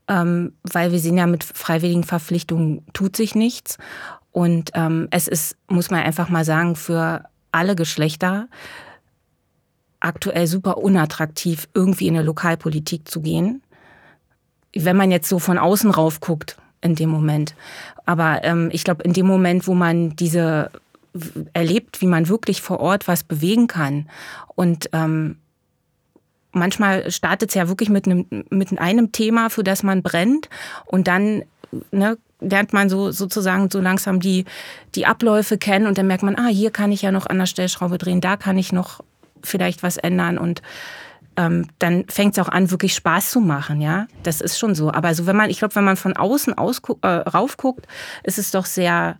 ähm, 0.09 0.53
weil 0.63 0.93
wir 0.93 0.99
sehen 0.99 1.19
ja, 1.19 1.27
mit 1.27 1.45
freiwilligen 1.45 2.05
Verpflichtungen 2.05 2.85
tut 2.93 3.17
sich 3.17 3.35
nichts. 3.35 3.79
Und 4.33 4.71
ähm, 4.75 5.09
es 5.11 5.29
ist, 5.29 5.57
muss 5.69 5.91
man 5.91 6.03
einfach 6.03 6.29
mal 6.29 6.45
sagen, 6.45 6.77
für 6.77 7.25
alle 7.53 7.77
Geschlechter 7.77 8.49
aktuell 10.01 10.47
super 10.47 10.79
unattraktiv, 10.79 11.69
irgendwie 11.73 12.09
in 12.09 12.17
eine 12.17 12.25
Lokalpolitik 12.25 13.09
zu 13.09 13.21
gehen. 13.21 13.63
Wenn 14.75 14.97
man 14.97 15.11
jetzt 15.11 15.29
so 15.29 15.39
von 15.39 15.57
außen 15.57 15.91
rauf 15.91 16.21
guckt 16.21 16.59
in 16.83 16.95
dem 16.95 17.09
Moment. 17.09 17.55
Aber 18.05 18.45
ähm, 18.45 18.69
ich 18.73 18.85
glaube, 18.85 19.05
in 19.05 19.15
dem 19.15 19.27
Moment, 19.27 19.67
wo 19.67 19.75
man 19.75 20.17
diese 20.17 20.71
erlebt, 21.53 22.01
wie 22.01 22.07
man 22.07 22.29
wirklich 22.29 22.61
vor 22.61 22.81
Ort 22.81 23.09
was 23.09 23.23
bewegen 23.23 23.69
kann 23.69 24.09
und 24.57 24.91
ähm, 24.93 25.39
manchmal 26.55 27.11
startet 27.11 27.51
es 27.51 27.55
ja 27.55 27.69
wirklich 27.69 27.89
mit 27.89 28.07
einem, 28.07 28.27
mit 28.51 28.79
einem 28.79 29.13
Thema, 29.13 29.51
für 29.51 29.65
das 29.65 29.83
man 29.83 30.03
brennt 30.03 30.49
und 30.87 31.09
dann 31.09 31.43
ne, 31.91 32.19
lernt 32.41 32.73
man 32.73 32.89
so 32.89 33.11
sozusagen 33.11 33.71
so 33.71 33.81
langsam 33.81 34.21
die, 34.21 34.45
die 34.95 35.07
Abläufe 35.07 35.59
kennen 35.59 35.87
und 35.87 35.99
dann 35.99 36.07
merkt 36.07 36.23
man, 36.23 36.37
ah, 36.37 36.49
hier 36.49 36.71
kann 36.71 36.93
ich 36.93 37.03
ja 37.03 37.13
noch 37.13 37.27
an 37.27 37.39
der 37.39 37.47
Stellschraube 37.47 37.99
drehen, 37.99 38.21
da 38.21 38.37
kann 38.37 38.59
ich 38.59 38.73
noch 38.73 39.01
vielleicht 39.43 39.83
was 39.83 39.97
ändern 39.97 40.39
und 40.39 40.63
ähm, 41.37 41.67
dann 41.81 42.05
fängt 42.09 42.39
es 42.39 42.45
auch 42.45 42.49
an, 42.49 42.71
wirklich 42.71 42.95
Spaß 42.95 43.31
zu 43.31 43.41
machen, 43.41 43.81
ja. 43.81 44.07
Das 44.23 44.41
ist 44.41 44.57
schon 44.57 44.77
so. 44.77 44.93
Aber 44.93 45.15
so, 45.15 45.27
wenn 45.27 45.35
man, 45.35 45.51
ich 45.51 45.59
glaube, 45.59 45.75
wenn 45.75 45.83
man 45.83 45.97
von 45.97 46.17
außen 46.17 46.57
aus, 46.57 46.81
äh, 47.03 47.09
raufguckt, 47.09 47.89
ist 48.23 48.39
es 48.39 48.53
doch 48.53 48.67
sehr 48.67 49.19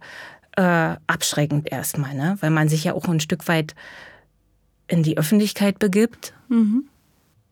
äh, 0.57 0.95
abschreckend 1.09 1.73
erstmal, 1.73 2.15
ne? 2.15 2.37
Weil 2.39 2.51
man 2.51 2.69
sich 2.69 2.85
ja 2.85 2.93
auch 2.93 3.09
ein 3.09 3.19
Stück 3.19 3.49
weit 3.49 3.75
in 4.87 5.03
die 5.03 5.19
Öffentlichkeit 5.19 5.81
begibt. 5.81 6.35
Mhm 6.49 6.85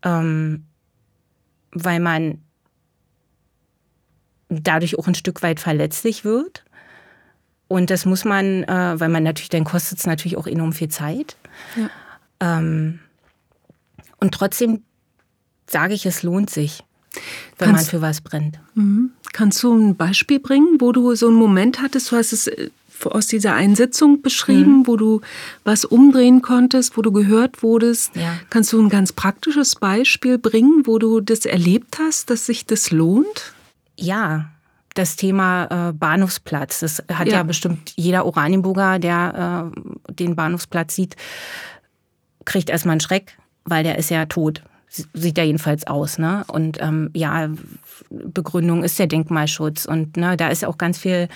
ähm, 0.03 0.65
weil 1.71 1.99
man 1.99 2.41
dadurch 4.49 4.97
auch 4.99 5.07
ein 5.07 5.15
Stück 5.15 5.41
weit 5.41 5.59
verletzlich 5.59 6.25
wird. 6.25 6.63
Und 7.67 7.89
das 7.89 8.05
muss 8.05 8.23
man, 8.25 8.63
äh, 8.63 8.99
weil 8.99 9.09
man 9.09 9.23
natürlich, 9.23 9.49
dann 9.49 9.63
kostet 9.63 9.99
es 9.99 10.05
natürlich 10.05 10.37
auch 10.37 10.47
enorm 10.47 10.73
viel 10.73 10.89
Zeit. 10.89 11.37
Ja. 11.75 11.89
Ähm, 12.39 12.99
und 14.19 14.33
trotzdem 14.33 14.83
sage 15.67 15.93
ich, 15.93 16.05
es 16.05 16.23
lohnt 16.23 16.49
sich, 16.49 16.83
wenn 17.57 17.69
Kannst, 17.69 17.85
man 17.85 17.89
für 17.89 18.01
was 18.01 18.21
brennt. 18.21 18.59
Mhm. 18.75 19.11
Kannst 19.31 19.63
du 19.63 19.73
ein 19.73 19.95
Beispiel 19.95 20.39
bringen, 20.39 20.77
wo 20.79 20.91
du 20.91 21.15
so 21.15 21.27
einen 21.27 21.37
Moment 21.37 21.81
hattest, 21.81 22.11
du 22.11 22.17
hast 22.17 22.31
es 22.31 22.47
äh, 22.47 22.69
aus 23.05 23.27
dieser 23.27 23.53
Einsitzung 23.53 24.21
beschrieben, 24.21 24.79
mhm. 24.79 24.87
wo 24.87 24.97
du 24.97 25.21
was 25.63 25.85
umdrehen 25.85 26.41
konntest, 26.41 26.97
wo 26.97 27.01
du 27.01 27.11
gehört 27.11 27.63
wurdest. 27.63 28.15
Ja. 28.15 28.35
Kannst 28.49 28.73
du 28.73 28.81
ein 28.81 28.89
ganz 28.89 29.11
praktisches 29.11 29.75
Beispiel 29.75 30.37
bringen, 30.37 30.83
wo 30.85 30.99
du 30.99 31.21
das 31.21 31.45
erlebt 31.45 31.97
hast, 31.99 32.29
dass 32.29 32.45
sich 32.45 32.65
das 32.65 32.91
lohnt? 32.91 33.53
Ja, 33.97 34.49
das 34.93 35.15
Thema 35.15 35.89
äh, 35.89 35.93
Bahnhofsplatz. 35.93 36.79
Das 36.79 37.03
hat 37.11 37.27
ja. 37.27 37.35
ja 37.35 37.43
bestimmt 37.43 37.93
jeder 37.95 38.25
Oranienburger, 38.25 38.99
der 38.99 39.71
äh, 40.07 40.13
den 40.13 40.35
Bahnhofsplatz 40.35 40.95
sieht, 40.95 41.15
kriegt 42.45 42.69
erstmal 42.69 42.93
einen 42.93 43.01
Schreck, 43.01 43.37
weil 43.65 43.83
der 43.83 43.97
ist 43.97 44.09
ja 44.09 44.25
tot. 44.25 44.61
Sieht 45.13 45.39
ja 45.39 45.43
jedenfalls 45.43 45.87
aus, 45.87 46.19
ne? 46.19 46.43
Und 46.47 46.79
ähm, 46.79 47.09
ja, 47.15 47.49
Begründung 48.11 48.83
ist 48.83 48.99
der 48.99 49.07
Denkmalschutz. 49.07 49.85
Und 49.85 50.17
ne, 50.17 50.37
da 50.37 50.49
ist 50.49 50.63
auch 50.63 50.77
ganz 50.77 50.99
viel 50.99 51.29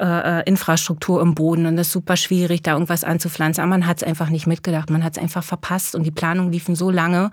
äh, 0.00 0.40
äh, 0.40 0.42
Infrastruktur 0.46 1.20
im 1.20 1.34
Boden 1.34 1.66
und 1.66 1.78
es 1.78 1.88
ist 1.88 1.92
super 1.92 2.16
schwierig, 2.16 2.62
da 2.62 2.72
irgendwas 2.72 3.04
anzupflanzen. 3.04 3.62
Aber 3.62 3.70
man 3.70 3.86
hat 3.86 3.98
es 3.98 4.02
einfach 4.02 4.28
nicht 4.28 4.46
mitgedacht, 4.46 4.90
man 4.90 5.04
hat 5.04 5.16
es 5.16 5.22
einfach 5.22 5.44
verpasst 5.44 5.94
und 5.94 6.02
die 6.02 6.10
Planungen 6.10 6.50
liefen 6.50 6.74
so 6.74 6.90
lange, 6.90 7.30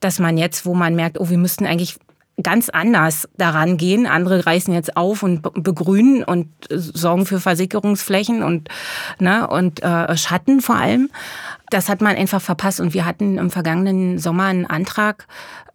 dass 0.00 0.18
man 0.18 0.38
jetzt, 0.38 0.66
wo 0.66 0.74
man 0.74 0.96
merkt, 0.96 1.20
oh, 1.20 1.28
wir 1.28 1.38
müssten 1.38 1.66
eigentlich 1.66 1.98
ganz 2.42 2.68
anders 2.68 3.28
daran 3.36 3.76
gehen. 3.76 4.06
Andere 4.06 4.46
reißen 4.46 4.72
jetzt 4.74 4.96
auf 4.96 5.22
und 5.22 5.42
begrünen 5.62 6.24
und 6.24 6.48
sorgen 6.68 7.26
für 7.26 7.40
Versickerungsflächen 7.40 8.42
und, 8.42 8.68
ne, 9.18 9.46
und 9.48 9.82
äh, 9.82 10.16
Schatten 10.16 10.60
vor 10.60 10.76
allem. 10.76 11.10
Das 11.70 11.88
hat 11.88 12.00
man 12.00 12.16
einfach 12.16 12.40
verpasst. 12.40 12.80
Und 12.80 12.94
wir 12.94 13.04
hatten 13.04 13.38
im 13.38 13.50
vergangenen 13.50 14.18
Sommer 14.18 14.44
einen 14.44 14.66
Antrag 14.66 15.26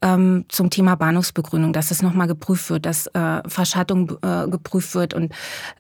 ähm, 0.02 0.46
zum 0.50 0.70
Thema 0.70 0.96
Bahnhofsbegrünung, 0.96 1.74
dass 1.74 1.92
es 1.92 2.02
nochmal 2.02 2.28
geprüft 2.28 2.70
wird, 2.70 2.86
dass 2.86 3.08
äh, 3.08 3.48
Verschattung 3.48 4.18
äh, 4.22 4.48
geprüft 4.48 4.96
wird 4.96 5.14
und 5.14 5.34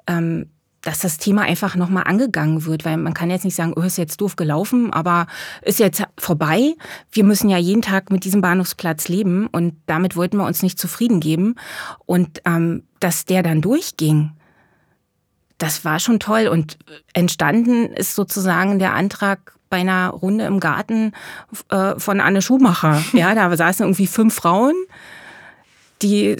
ähm, 0.07 0.49
dass 0.83 0.99
das 0.99 1.17
Thema 1.17 1.43
einfach 1.43 1.75
nochmal 1.75 2.03
angegangen 2.05 2.65
wird, 2.65 2.83
weil 2.85 2.97
man 2.97 3.13
kann 3.13 3.29
jetzt 3.29 3.45
nicht 3.45 3.55
sagen, 3.55 3.73
oh, 3.75 3.81
ist 3.81 3.97
jetzt 3.97 4.19
doof 4.19 4.35
gelaufen, 4.35 4.91
aber 4.91 5.27
ist 5.61 5.79
jetzt 5.79 6.03
vorbei. 6.17 6.75
Wir 7.11 7.23
müssen 7.23 7.49
ja 7.49 7.57
jeden 7.57 7.81
Tag 7.81 8.11
mit 8.11 8.25
diesem 8.25 8.41
Bahnhofsplatz 8.41 9.07
leben 9.07 9.47
und 9.47 9.75
damit 9.85 10.17
wollten 10.17 10.37
wir 10.37 10.45
uns 10.45 10.61
nicht 10.61 10.77
zufrieden 10.77 11.21
geben. 11.21 11.55
Und 12.05 12.41
ähm, 12.45 12.83
dass 12.99 13.23
der 13.23 13.43
dann 13.43 13.61
durchging, 13.61 14.31
das 15.57 15.85
war 15.85 15.99
schon 15.99 16.19
toll. 16.19 16.47
Und 16.47 16.77
entstanden 17.13 17.85
ist 17.85 18.15
sozusagen 18.15 18.77
der 18.77 18.93
Antrag 18.93 19.53
bei 19.73 19.79
einer 19.79 20.09
Runde 20.09 20.45
im 20.45 20.59
Garten 20.59 21.13
äh, 21.69 21.97
von 21.97 22.21
Anne 22.21 22.43
Schumacher. 22.43 23.03
Ja, 23.13 23.33
da 23.33 23.57
saßen 23.57 23.83
irgendwie 23.83 24.05
fünf 24.05 24.35
Frauen 24.35 24.75
die 26.03 26.35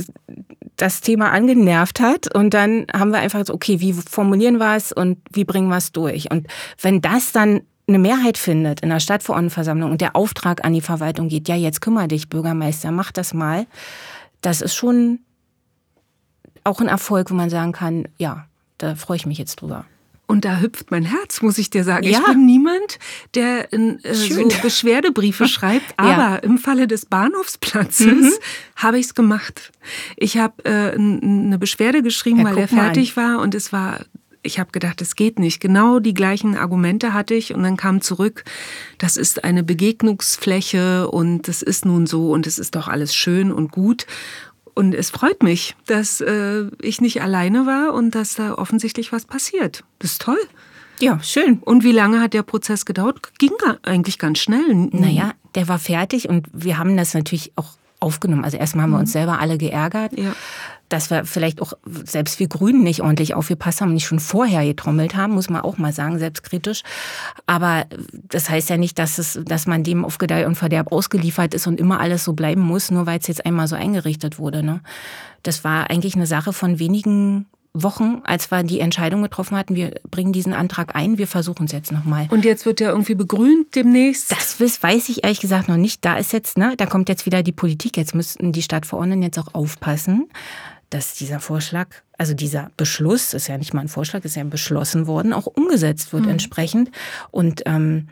das 0.76 1.00
Thema 1.00 1.32
angenervt 1.32 2.02
hat. 2.02 2.34
Und 2.36 2.54
dann 2.54 2.86
haben 2.94 3.12
wir 3.12 3.20
einfach 3.20 3.46
so, 3.46 3.54
okay, 3.54 3.80
wie 3.80 3.94
formulieren 3.94 4.58
wir 4.58 4.76
es 4.76 4.92
und 4.92 5.20
wie 5.32 5.46
bringen 5.46 5.70
wir 5.70 5.78
es 5.78 5.94
durch? 5.94 6.30
Und 6.30 6.48
wenn 6.82 7.00
das 7.00 7.32
dann 7.32 7.62
eine 7.88 8.00
Mehrheit 8.00 8.38
findet 8.38 8.82
in 8.82 8.90
der 8.90 9.00
Stadtverordnetenversammlung 9.00 9.92
und 9.92 10.02
der 10.02 10.18
Auftrag 10.18 10.66
an 10.66 10.74
die 10.74 10.82
Verwaltung 10.82 11.30
geht, 11.30 11.48
ja, 11.48 11.56
jetzt 11.56 11.80
kümmere 11.80 12.10
dich, 12.10 12.28
Bürgermeister, 12.28 12.92
mach 12.92 13.14
das 13.14 13.34
mal, 13.34 13.66
das 14.42 14.62
ist 14.62 14.76
schon 14.76 15.20
auch 16.66 16.82
ein 16.82 16.90
Erfolg, 16.90 17.32
wo 17.32 17.36
man 17.36 17.50
sagen 17.50 17.72
kann, 17.72 18.10
ja, 18.18 18.46
da 18.80 18.96
freue 18.96 19.16
ich 19.16 19.26
mich 19.26 19.38
jetzt 19.38 19.62
drüber. 19.62 19.86
Und 20.26 20.46
da 20.46 20.60
hüpft 20.60 20.90
mein 20.90 21.04
Herz, 21.04 21.42
muss 21.42 21.58
ich 21.58 21.70
dir 21.70 21.84
sagen. 21.84 22.08
Ja. 22.08 22.20
Ich 22.20 22.26
bin 22.26 22.46
niemand, 22.46 22.98
der 23.36 23.74
äh, 23.74 23.98
so 24.14 24.48
Beschwerdebriefe 24.62 25.48
schreibt, 25.50 25.94
aber 25.98 26.12
ja. 26.12 26.36
im 26.38 26.58
Falle 26.58 26.88
des 26.88 27.06
Bahnhofsplatzes 27.06 28.06
mhm. 28.06 28.32
habe 28.78 29.00
ich 29.00 29.08
es 29.08 29.16
gemacht. 29.16 29.72
Ich 30.16 30.38
habe 30.38 30.64
äh, 30.66 30.94
eine 30.96 31.58
Beschwerde 31.60 32.02
geschrieben, 32.02 32.40
ja, 32.40 32.46
weil 32.46 32.58
er 32.58 32.68
fertig 32.68 33.18
war 33.18 33.40
und 33.42 33.54
es 33.54 33.74
war 33.74 34.00
ich 34.44 34.60
habe 34.60 34.72
gedacht, 34.72 35.02
es 35.02 35.16
geht 35.16 35.40
nicht. 35.40 35.62
Genau 35.62 36.00
die 36.00 36.14
gleichen 36.14 36.58
Argumente 36.58 37.14
hatte 37.14 37.34
ich 37.34 37.54
und 37.54 37.64
dann 37.64 37.78
kam 37.78 38.02
zurück, 38.02 38.44
das 38.98 39.18
ist 39.18 39.44
eine 39.44 39.64
Begegnungsfläche 39.64 41.10
und 41.10 41.48
das 41.48 41.62
ist 41.62 41.86
nun 41.86 42.06
so 42.06 42.32
und 42.32 42.46
es 42.46 42.60
ist 42.60 42.76
doch 42.76 42.88
alles 42.88 43.16
schön 43.16 43.52
und 43.52 43.72
gut. 43.72 44.06
Und 44.74 44.96
es 44.96 45.12
freut 45.12 45.44
mich, 45.44 45.76
dass 45.86 46.22
äh, 46.22 46.66
ich 46.82 47.02
nicht 47.02 47.22
alleine 47.22 47.66
war 47.66 47.94
und 47.94 48.16
dass 48.16 48.36
da 48.36 48.56
offensichtlich 48.56 49.12
was 49.12 49.26
passiert. 49.26 49.84
Das 50.00 50.14
ist 50.14 50.22
toll. 50.22 50.40
Ja, 51.00 51.20
schön. 51.22 51.60
Und 51.60 51.84
wie 51.84 51.92
lange 51.92 52.22
hat 52.22 52.34
der 52.34 52.44
Prozess 52.44 52.86
gedauert? 52.86 53.38
Ging 53.38 53.52
eigentlich 53.84 54.20
ganz 54.20 54.40
schnell. 54.40 54.74
Naja, 54.92 55.34
der 55.56 55.68
war 55.68 55.80
fertig 55.80 56.30
und 56.30 56.48
wir 56.54 56.78
haben 56.78 56.98
das 56.98 57.14
natürlich 57.14 57.52
auch 57.56 57.74
aufgenommen. 58.00 58.44
Also 58.44 58.58
erstmal 58.58 58.84
haben 58.84 58.92
wir 58.92 59.00
uns 59.00 59.10
mhm. 59.10 59.20
selber 59.20 59.40
alle 59.40 59.58
geärgert. 59.58 60.18
Ja 60.18 60.34
dass 60.90 61.10
wir 61.10 61.26
vielleicht 61.26 61.62
auch 61.62 61.74
selbst 62.06 62.40
wir 62.40 62.48
Grünen 62.48 62.84
nicht 62.84 63.02
ordentlich 63.02 63.34
aufgepasst 63.34 63.82
haben, 63.82 63.94
nicht 63.94 64.06
schon 64.06 64.20
vorher 64.20 64.64
getrommelt 64.66 65.16
haben, 65.16 65.34
muss 65.34 65.50
man 65.50 65.62
auch 65.62 65.78
mal 65.78 65.94
sagen, 65.94 66.20
selbstkritisch. 66.20 66.84
Aber 67.48 67.86
das 68.12 68.50
heißt 68.50 68.70
ja 68.70 68.78
nicht, 68.78 69.00
dass, 69.00 69.18
es, 69.18 69.40
dass 69.44 69.66
man 69.66 69.84
dem 69.84 70.06
auf 70.06 70.18
Gedeih 70.18 70.46
und 70.46 70.56
Verderb 70.56 70.92
ausgeliefert 70.92 71.54
ist 71.54 71.68
und 71.68 71.80
immer 71.80 72.00
alles 72.00 72.24
so 72.24 72.34
bleiben 72.34 72.62
muss, 72.62 72.92
nur 72.92 73.06
weil 73.06 73.20
es 73.20 73.28
jetzt 73.28 73.46
einmal 73.46 73.68
so 73.68 73.76
eingerichtet 73.76 74.38
wurde. 74.38 74.62
Ne? 74.62 74.82
Das 75.42 75.64
war 75.64 75.90
eigentlich 75.90 76.16
eine 76.16 76.28
Sache 76.28 76.54
von 76.54 76.80
wenigen 76.80 77.48
Wochen, 77.74 78.22
als 78.24 78.52
wir 78.52 78.62
die 78.62 78.80
Entscheidung 78.80 79.24
getroffen 79.24 79.58
hatten, 79.58 79.76
wir 79.76 79.96
bringen 80.12 80.32
diesen 80.32 80.54
Antrag 80.54 80.96
ein, 80.96 81.18
wir 81.18 81.28
versuchen 81.28 81.66
es 81.66 81.72
jetzt 81.72 81.92
nochmal. 81.92 82.28
Und 82.30 82.46
jetzt 82.46 82.68
wird 82.68 82.80
der 82.80 82.90
irgendwie 82.90 83.16
begrünt 83.16 83.76
demnächst? 83.76 84.32
Das 84.32 84.84
weiß 84.84 85.10
ich 85.10 85.24
ehrlich 85.24 85.40
gesagt 85.40 85.68
noch 85.68 85.78
nicht. 85.78 86.06
Da 86.06 86.18
ist 86.18 86.34
jetzt, 86.34 86.58
ne, 86.58 86.76
da 86.78 86.86
kommt 86.86 87.10
jetzt 87.10 87.26
wieder 87.26 87.42
die 87.42 87.52
Politik. 87.52 87.98
Jetzt 87.98 88.14
müssten 88.14 88.52
die 88.52 88.62
Stadtverordneten 88.62 89.24
jetzt 89.24 89.40
auch 89.40 89.56
aufpassen, 89.56 90.30
dass 90.92 91.16
dieser 91.16 91.40
Vorschlag, 91.40 91.88
also 92.18 92.36
dieser 92.36 92.70
Beschluss, 92.78 93.34
ist 93.34 93.48
ja 93.48 93.58
nicht 93.58 93.74
mal 93.74 93.82
ein 93.82 93.88
Vorschlag, 93.88 94.24
ist 94.24 94.36
ja 94.36 94.44
beschlossen 94.44 95.08
worden, 95.08 95.34
auch 95.34 95.48
umgesetzt 95.48 96.14
wird 96.14 96.26
mhm. 96.26 96.32
entsprechend. 96.32 96.92
Und 97.32 97.64
ähm, 97.66 98.08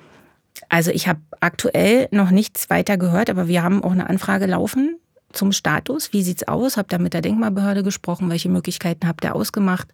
also 0.69 0.89
ich 0.89 1.07
habe 1.07 1.19
aktuell 1.39 2.07
noch 2.11 2.31
nichts 2.31 2.71
weiter 2.71 2.97
gehört, 2.97 3.29
aber 3.29 3.47
wir 3.47 3.61
haben 3.61 3.83
auch 3.83 3.91
eine 3.91 4.09
Anfrage 4.09 4.47
laufen 4.47 4.97
zum 5.33 5.51
Status. 5.51 6.13
Wie 6.13 6.23
sieht's 6.23 6.47
aus? 6.47 6.77
Habt 6.77 6.93
ihr 6.93 6.99
mit 6.99 7.13
der 7.13 7.21
Denkmalbehörde 7.21 7.83
gesprochen? 7.83 8.29
Welche 8.29 8.49
Möglichkeiten 8.49 9.07
habt 9.07 9.23
ihr 9.23 9.35
ausgemacht? 9.35 9.87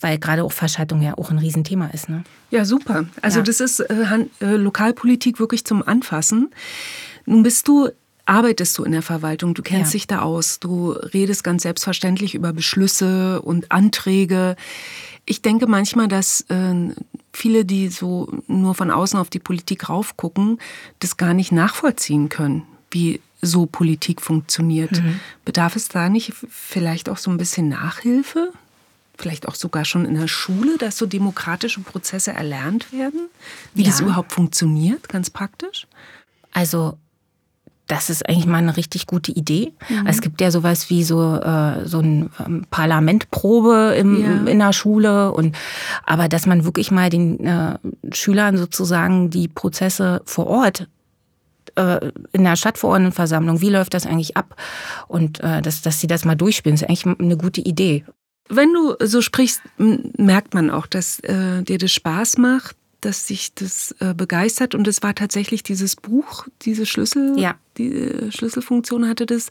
Weil 0.00 0.18
gerade 0.18 0.44
auch 0.44 0.52
Verschattung 0.52 1.00
ja 1.02 1.16
auch 1.16 1.30
ein 1.30 1.38
Riesenthema 1.38 1.86
ist. 1.88 2.08
Ne? 2.08 2.24
Ja, 2.50 2.64
super. 2.64 3.04
Also 3.20 3.38
ja. 3.38 3.44
das 3.44 3.60
ist 3.60 3.80
äh, 3.80 4.26
äh, 4.40 4.56
Lokalpolitik 4.56 5.38
wirklich 5.38 5.64
zum 5.64 5.86
Anfassen. 5.86 6.50
Nun 7.24 7.42
bist 7.42 7.68
du 7.68 7.88
arbeitest 8.24 8.78
du 8.78 8.84
in 8.84 8.92
der 8.92 9.02
Verwaltung, 9.02 9.54
du 9.54 9.62
kennst 9.62 9.92
ja. 9.92 9.98
dich 9.98 10.06
da 10.06 10.20
aus, 10.20 10.60
du 10.60 10.92
redest 10.92 11.42
ganz 11.42 11.62
selbstverständlich 11.64 12.34
über 12.34 12.52
Beschlüsse 12.52 13.42
und 13.42 13.72
Anträge. 13.72 14.56
Ich 15.24 15.42
denke 15.42 15.66
manchmal, 15.66 16.08
dass 16.08 16.42
äh, 16.42 16.74
viele, 17.32 17.64
die 17.64 17.88
so 17.88 18.28
nur 18.46 18.74
von 18.74 18.90
außen 18.90 19.18
auf 19.18 19.30
die 19.30 19.38
Politik 19.38 19.88
raufgucken, 19.88 20.58
das 21.00 21.16
gar 21.16 21.34
nicht 21.34 21.52
nachvollziehen 21.52 22.28
können, 22.28 22.64
wie 22.90 23.20
so 23.42 23.66
Politik 23.66 24.22
funktioniert. 24.22 24.92
Mhm. 24.92 25.20
Bedarf 25.44 25.76
es 25.76 25.88
da 25.88 26.08
nicht 26.08 26.32
vielleicht 26.48 27.08
auch 27.08 27.18
so 27.18 27.30
ein 27.30 27.36
bisschen 27.36 27.68
Nachhilfe? 27.68 28.52
Vielleicht 29.18 29.46
auch 29.46 29.56
sogar 29.56 29.84
schon 29.84 30.04
in 30.04 30.14
der 30.14 30.28
Schule, 30.28 30.78
dass 30.78 30.96
so 30.96 31.06
demokratische 31.06 31.80
Prozesse 31.80 32.32
erlernt 32.32 32.92
werden? 32.92 33.28
Wie 33.74 33.82
ja. 33.82 33.90
das 33.90 34.00
überhaupt 34.00 34.32
funktioniert, 34.32 35.08
ganz 35.08 35.28
praktisch? 35.28 35.86
Also 36.52 36.96
das 37.88 38.08
ist 38.08 38.26
eigentlich 38.26 38.46
mal 38.46 38.58
eine 38.58 38.76
richtig 38.76 39.06
gute 39.06 39.32
Idee. 39.32 39.72
Mhm. 39.88 40.06
Es 40.06 40.20
gibt 40.20 40.40
ja 40.40 40.50
sowas 40.50 40.88
wie 40.88 41.04
so, 41.04 41.36
äh, 41.36 41.86
so 41.86 41.98
ein 41.98 42.30
ähm, 42.44 42.64
Parlamentprobe 42.70 43.94
im, 43.98 44.22
ja. 44.22 44.50
in 44.50 44.58
der 44.60 44.72
Schule 44.72 45.32
und 45.32 45.56
aber 46.06 46.28
dass 46.28 46.46
man 46.46 46.64
wirklich 46.64 46.90
mal 46.90 47.10
den 47.10 47.44
äh, 47.44 47.78
Schülern 48.12 48.56
sozusagen 48.56 49.30
die 49.30 49.48
Prozesse 49.48 50.22
vor 50.24 50.46
Ort 50.46 50.88
äh, 51.76 52.10
in 52.32 52.44
der 52.44 52.56
Stadtverordnetenversammlung, 52.56 53.60
wie 53.60 53.70
läuft 53.70 53.94
das 53.94 54.06
eigentlich 54.06 54.36
ab? 54.36 54.56
Und 55.08 55.40
äh, 55.40 55.62
dass, 55.62 55.82
dass 55.82 56.00
sie 56.00 56.06
das 56.06 56.24
mal 56.24 56.34
durchspielen, 56.34 56.74
ist 56.74 56.84
eigentlich 56.84 57.06
eine 57.06 57.36
gute 57.36 57.60
Idee. 57.60 58.04
Wenn 58.48 58.72
du 58.72 58.96
so 59.00 59.22
sprichst, 59.22 59.62
merkt 59.78 60.54
man 60.54 60.70
auch, 60.70 60.86
dass 60.86 61.20
äh, 61.20 61.62
dir 61.62 61.78
das 61.78 61.92
Spaß 61.92 62.38
macht 62.38 62.76
dass 63.02 63.26
sich 63.26 63.52
das 63.54 63.94
äh, 63.98 64.14
begeistert 64.14 64.74
und 64.74 64.86
es 64.88 65.02
war 65.02 65.14
tatsächlich 65.14 65.62
dieses 65.62 65.96
Buch, 65.96 66.46
diese 66.62 66.86
Schlüssel, 66.86 67.38
ja. 67.38 67.56
die 67.76 67.92
äh, 67.92 68.32
Schlüsselfunktion 68.32 69.08
hatte 69.08 69.26
das. 69.26 69.50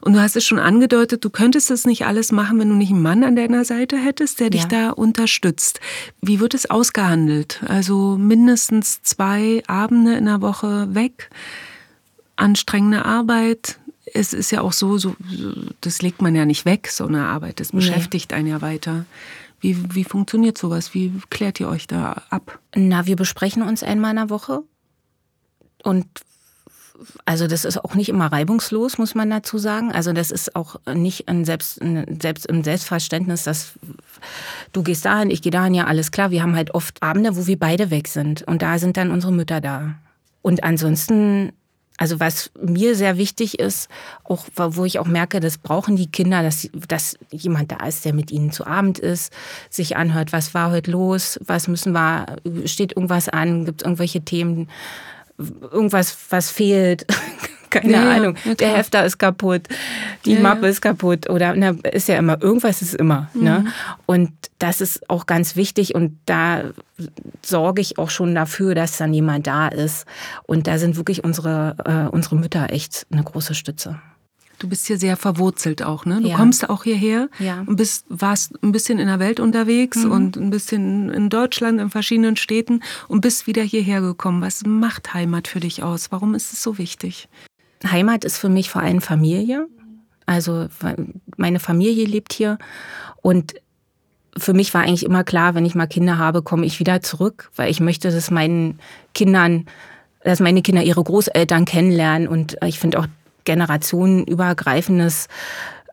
Und 0.00 0.14
du 0.14 0.20
hast 0.20 0.34
es 0.34 0.44
schon 0.44 0.58
angedeutet, 0.58 1.24
du 1.24 1.30
könntest 1.30 1.70
das 1.70 1.84
nicht 1.84 2.06
alles 2.06 2.32
machen, 2.32 2.58
wenn 2.58 2.70
du 2.70 2.74
nicht 2.74 2.90
einen 2.90 3.02
Mann 3.02 3.22
an 3.22 3.36
deiner 3.36 3.64
Seite 3.64 3.98
hättest, 3.98 4.40
der 4.40 4.50
dich 4.50 4.62
ja. 4.62 4.68
da 4.68 4.90
unterstützt. 4.90 5.78
Wie 6.22 6.40
wird 6.40 6.54
es 6.54 6.70
ausgehandelt? 6.70 7.60
Also 7.66 8.16
mindestens 8.16 9.02
zwei 9.02 9.62
Abende 9.66 10.14
in 10.14 10.24
der 10.24 10.40
Woche 10.40 10.94
weg, 10.94 11.30
anstrengende 12.36 13.04
Arbeit. 13.04 13.78
Es 14.14 14.32
ist 14.32 14.50
ja 14.52 14.62
auch 14.62 14.72
so, 14.72 14.96
so 14.96 15.16
das 15.82 16.00
legt 16.00 16.22
man 16.22 16.34
ja 16.34 16.46
nicht 16.46 16.64
weg, 16.64 16.88
so 16.88 17.06
eine 17.06 17.26
Arbeit. 17.26 17.60
Das 17.60 17.72
beschäftigt 17.72 18.30
nee. 18.30 18.38
einen 18.38 18.48
ja 18.48 18.62
weiter. 18.62 19.04
Wie, 19.60 19.94
wie 19.94 20.04
funktioniert 20.04 20.58
sowas? 20.58 20.94
Wie 20.94 21.12
klärt 21.30 21.60
ihr 21.60 21.68
euch 21.68 21.86
da 21.86 22.22
ab? 22.30 22.58
Na, 22.74 23.06
wir 23.06 23.16
besprechen 23.16 23.62
uns 23.62 23.82
einmal 23.82 24.10
in 24.10 24.16
der 24.16 24.30
Woche 24.30 24.62
und 25.82 26.06
also 27.24 27.46
das 27.46 27.64
ist 27.64 27.84
auch 27.84 27.94
nicht 27.94 28.08
immer 28.08 28.32
reibungslos, 28.32 28.98
muss 28.98 29.14
man 29.14 29.30
dazu 29.30 29.58
sagen. 29.58 29.92
Also 29.92 30.12
das 30.12 30.30
ist 30.30 30.56
auch 30.56 30.76
nicht 30.92 31.28
ein 31.28 31.44
Selbst, 31.44 31.80
ein 31.82 32.20
Selbst, 32.20 32.46
im 32.46 32.64
Selbstverständnis, 32.64 33.44
dass 33.44 33.72
du 34.72 34.82
gehst 34.82 35.04
dahin, 35.04 35.30
ich 35.30 35.42
gehe 35.42 35.52
dahin, 35.52 35.74
ja 35.74 35.86
alles 35.86 36.10
klar. 36.10 36.30
Wir 36.30 36.42
haben 36.42 36.56
halt 36.56 36.72
oft 36.72 37.02
Abende, 37.02 37.36
wo 37.36 37.46
wir 37.46 37.58
beide 37.58 37.90
weg 37.90 38.08
sind 38.08 38.42
und 38.42 38.62
da 38.62 38.78
sind 38.78 38.96
dann 38.96 39.10
unsere 39.10 39.32
Mütter 39.32 39.60
da. 39.60 39.96
Und 40.42 40.64
ansonsten 40.64 41.52
also 41.98 42.20
was 42.20 42.50
mir 42.60 42.94
sehr 42.94 43.16
wichtig 43.16 43.58
ist, 43.58 43.88
auch 44.24 44.44
wo 44.56 44.84
ich 44.84 44.98
auch 44.98 45.06
merke, 45.06 45.40
das 45.40 45.58
brauchen 45.58 45.96
die 45.96 46.10
Kinder, 46.10 46.42
dass, 46.42 46.68
dass 46.88 47.16
jemand 47.30 47.72
da 47.72 47.86
ist, 47.86 48.04
der 48.04 48.12
mit 48.12 48.30
ihnen 48.30 48.52
zu 48.52 48.66
Abend 48.66 48.98
ist, 48.98 49.32
sich 49.70 49.96
anhört, 49.96 50.32
was 50.32 50.52
war 50.52 50.70
heute 50.70 50.90
los, 50.90 51.40
was 51.44 51.68
müssen 51.68 51.92
wir, 51.92 52.36
steht 52.66 52.92
irgendwas 52.96 53.28
an, 53.28 53.64
gibt 53.64 53.80
es 53.80 53.86
irgendwelche 53.86 54.20
Themen, 54.20 54.68
irgendwas, 55.38 56.16
was 56.30 56.50
fehlt. 56.50 57.06
Keine 57.70 57.92
ja, 57.92 58.10
Ahnung. 58.10 58.36
Ja, 58.44 58.54
der 58.54 58.76
Hefter 58.76 59.04
ist 59.04 59.18
kaputt, 59.18 59.62
die 60.24 60.34
ja, 60.34 60.40
Mappe 60.40 60.68
ist 60.68 60.80
kaputt 60.80 61.28
oder 61.28 61.54
na, 61.54 61.70
ist 61.92 62.08
ja 62.08 62.16
immer, 62.16 62.40
irgendwas 62.42 62.82
ist 62.82 62.94
immer. 62.94 63.30
Ne? 63.34 63.58
Mhm. 63.58 63.64
Ne? 63.64 63.72
Und 64.06 64.32
das 64.58 64.80
ist 64.80 65.08
auch 65.10 65.26
ganz 65.26 65.56
wichtig 65.56 65.94
und 65.94 66.18
da 66.26 66.64
sorge 67.42 67.82
ich 67.82 67.98
auch 67.98 68.10
schon 68.10 68.34
dafür, 68.34 68.74
dass 68.74 68.96
dann 68.96 69.12
jemand 69.12 69.46
da 69.46 69.68
ist. 69.68 70.06
Und 70.44 70.66
da 70.66 70.78
sind 70.78 70.96
wirklich 70.96 71.24
unsere, 71.24 71.76
äh, 71.84 72.14
unsere 72.14 72.36
Mütter 72.36 72.70
echt 72.70 73.06
eine 73.10 73.22
große 73.22 73.54
Stütze. 73.54 74.00
Du 74.58 74.68
bist 74.68 74.86
hier 74.86 74.98
sehr 74.98 75.18
verwurzelt 75.18 75.82
auch, 75.82 76.06
ne? 76.06 76.20
Du 76.22 76.28
ja. 76.28 76.36
kommst 76.36 76.70
auch 76.70 76.84
hierher 76.84 77.28
ja. 77.38 77.62
und 77.66 77.76
bist, 77.76 78.06
warst 78.08 78.54
ein 78.62 78.72
bisschen 78.72 78.98
in 78.98 79.06
der 79.06 79.18
Welt 79.18 79.38
unterwegs 79.38 79.98
mhm. 79.98 80.12
und 80.12 80.36
ein 80.36 80.48
bisschen 80.48 81.10
in 81.10 81.28
Deutschland, 81.28 81.78
in 81.78 81.90
verschiedenen 81.90 82.36
Städten 82.36 82.82
und 83.08 83.20
bist 83.20 83.46
wieder 83.46 83.62
hierher 83.62 84.00
gekommen. 84.00 84.40
Was 84.40 84.64
macht 84.64 85.12
Heimat 85.12 85.46
für 85.46 85.60
dich 85.60 85.82
aus? 85.82 86.10
Warum 86.10 86.34
ist 86.34 86.54
es 86.54 86.62
so 86.62 86.78
wichtig? 86.78 87.28
Heimat 87.84 88.24
ist 88.24 88.38
für 88.38 88.48
mich 88.48 88.70
vor 88.70 88.82
allem 88.82 89.00
Familie. 89.00 89.66
Also 90.26 90.66
meine 91.36 91.60
Familie 91.60 92.06
lebt 92.06 92.32
hier 92.32 92.58
und 93.22 93.54
für 94.36 94.52
mich 94.52 94.74
war 94.74 94.82
eigentlich 94.82 95.04
immer 95.04 95.24
klar, 95.24 95.54
wenn 95.54 95.64
ich 95.64 95.74
mal 95.74 95.86
Kinder 95.86 96.18
habe, 96.18 96.42
komme 96.42 96.66
ich 96.66 96.78
wieder 96.78 97.00
zurück, 97.00 97.50
weil 97.56 97.70
ich 97.70 97.80
möchte, 97.80 98.10
dass 98.10 98.30
meinen 98.30 98.78
Kindern, 99.14 99.66
dass 100.24 100.40
meine 100.40 100.62
Kinder 100.62 100.82
ihre 100.82 101.02
Großeltern 101.02 101.64
kennenlernen 101.64 102.28
und 102.28 102.56
ich 102.64 102.78
finde 102.78 102.98
auch 102.98 103.06
generationenübergreifendes 103.44 105.28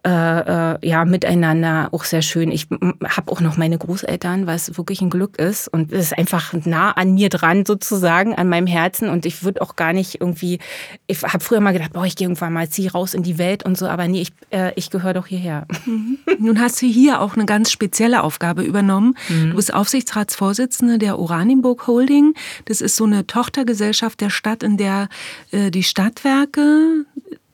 äh, 0.06 0.74
äh, 0.74 0.78
ja, 0.86 1.06
miteinander 1.06 1.88
auch 1.94 2.04
sehr 2.04 2.22
schön. 2.22 2.52
Ich 2.52 2.68
habe 2.70 3.32
auch 3.32 3.40
noch 3.40 3.56
meine 3.56 3.78
Großeltern, 3.78 4.48
was 4.48 4.78
wirklich 4.78 5.02
ein 5.02 5.10
Glück 5.10 5.40
ist. 5.40 5.70
Und 5.70 5.94
es 5.94 6.08
ist 6.08 6.18
einfach 6.18 6.52
nah 6.66 6.92
an 6.92 7.14
mir 7.14 7.30
dran, 7.30 7.66
sozusagen, 7.66 8.36
an 8.36 8.50
meinem 8.50 8.68
Herzen. 8.68 9.08
Und 9.08 9.26
ich 9.26 9.44
würde 9.44 9.62
auch 9.62 9.78
gar 9.78 9.94
nicht 9.94 10.20
irgendwie, 10.20 10.60
ich 11.08 11.24
habe 11.24 11.40
früher 11.40 11.62
mal 11.62 11.72
gedacht, 11.72 11.94
boah, 11.94 12.06
ich 12.06 12.18
gehe 12.18 12.28
irgendwann 12.28 12.52
mal, 12.52 12.68
zieh 12.68 12.88
raus 12.90 13.14
in 13.14 13.24
die 13.24 13.38
Welt 13.38 13.64
und 13.64 13.78
so, 13.78 13.88
aber 13.88 14.10
nee, 14.10 14.22
ich, 14.22 14.34
äh, 14.50 14.74
ich 14.76 14.90
gehöre 14.90 15.14
doch 15.14 15.28
hierher. 15.28 15.68
Mhm. 15.86 16.18
Nun 16.38 16.60
hast 16.60 16.82
du 16.82 16.86
hier 16.86 17.22
auch 17.22 17.36
eine 17.36 17.46
ganz 17.46 17.72
spezielle 17.72 18.24
Aufgabe 18.24 18.64
übernommen. 18.64 19.16
Mhm. 19.30 19.52
Du 19.52 19.56
bist 19.56 19.74
Aufsichtsratsvorsitzende 19.74 20.98
der 20.98 21.18
Oranienburg 21.18 21.88
Holding. 21.88 22.34
Das 22.66 22.82
ist 22.82 22.98
so 22.98 23.06
eine 23.06 23.26
Tochtergesellschaft 23.26 24.20
der 24.20 24.30
Stadt, 24.30 24.64
in 24.64 24.76
der 24.76 25.08
äh, 25.52 25.72
die 25.72 25.84
Stadtwerke, 25.84 27.06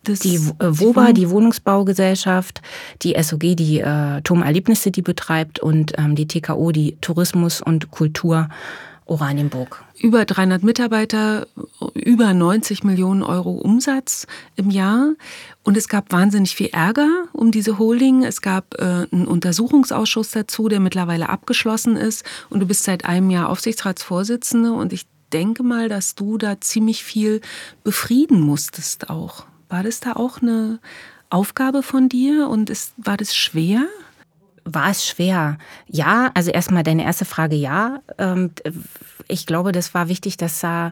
das 0.04 0.20
die 0.20 0.36
äh, 0.36 0.40
WOBA, 0.60 1.14
die 1.14 1.30
Wohnungsbaugesellschaft, 1.30 2.62
die 3.02 3.16
SOG, 3.22 3.56
die 3.56 3.80
äh, 3.80 4.22
Turmerlebnisse, 4.22 4.92
die 4.92 5.02
betreibt 5.02 5.60
und 5.60 5.94
ähm, 5.98 6.16
die 6.16 6.28
TKO, 6.28 6.72
die 6.72 6.98
Tourismus 7.02 7.62
und 7.62 7.92
Kultur 7.92 8.50
Oranienburg. 9.10 9.84
Über 10.00 10.24
300 10.24 10.64
Mitarbeiter, 10.64 11.48
über 11.94 12.34
90 12.34 12.84
Millionen 12.84 13.24
Euro 13.24 13.52
Umsatz 13.52 14.28
im 14.56 14.70
Jahr. 14.70 15.14
Und 15.64 15.76
es 15.76 15.88
gab 15.88 16.12
wahnsinnig 16.12 16.56
viel 16.56 16.68
Ärger 16.68 17.26
um 17.34 17.52
diese 17.52 17.80
Holding. 17.80 18.24
Es 18.24 18.42
gab 18.42 18.76
äh, 18.80 19.08
einen 19.12 19.28
Untersuchungsausschuss 19.28 20.32
dazu, 20.32 20.70
der 20.70 20.80
mittlerweile 20.80 21.30
abgeschlossen 21.30 21.98
ist. 21.98 22.24
Und 22.50 22.60
du 22.62 22.68
bist 22.68 22.84
seit 22.84 23.06
einem 23.06 23.30
Jahr 23.30 23.50
Aufsichtsratsvorsitzende. 23.50 24.72
Und 24.74 24.94
ich 24.94 25.08
denke 25.34 25.64
mal, 25.64 25.90
dass 25.90 26.16
du 26.16 26.38
da 26.38 26.62
ziemlich 26.62 27.04
viel 27.04 27.42
befrieden 27.84 28.40
musstest 28.40 29.10
auch. 29.10 29.46
War 29.70 29.84
das 29.84 30.00
da 30.00 30.14
auch 30.14 30.42
eine 30.42 30.80
Aufgabe 31.30 31.84
von 31.84 32.10
dir 32.10 32.50
und 32.50 32.72
ist, 32.72 32.94
war 32.98 33.18
das 33.18 33.36
schwer? 33.36 33.86
War 34.66 34.90
es 34.90 35.06
schwer? 35.06 35.58
Ja, 35.88 36.32
also 36.34 36.52
erstmal 36.52 36.84
deine 36.84 37.04
erste 37.04 37.26
Frage, 37.26 37.56
ja. 37.56 38.02
Ähm, 38.18 38.52
ich 39.28 39.46
glaube, 39.46 39.72
das 39.72 39.94
war 39.94 40.10
wichtig, 40.10 40.38
dass 40.38 40.60
da 40.60 40.92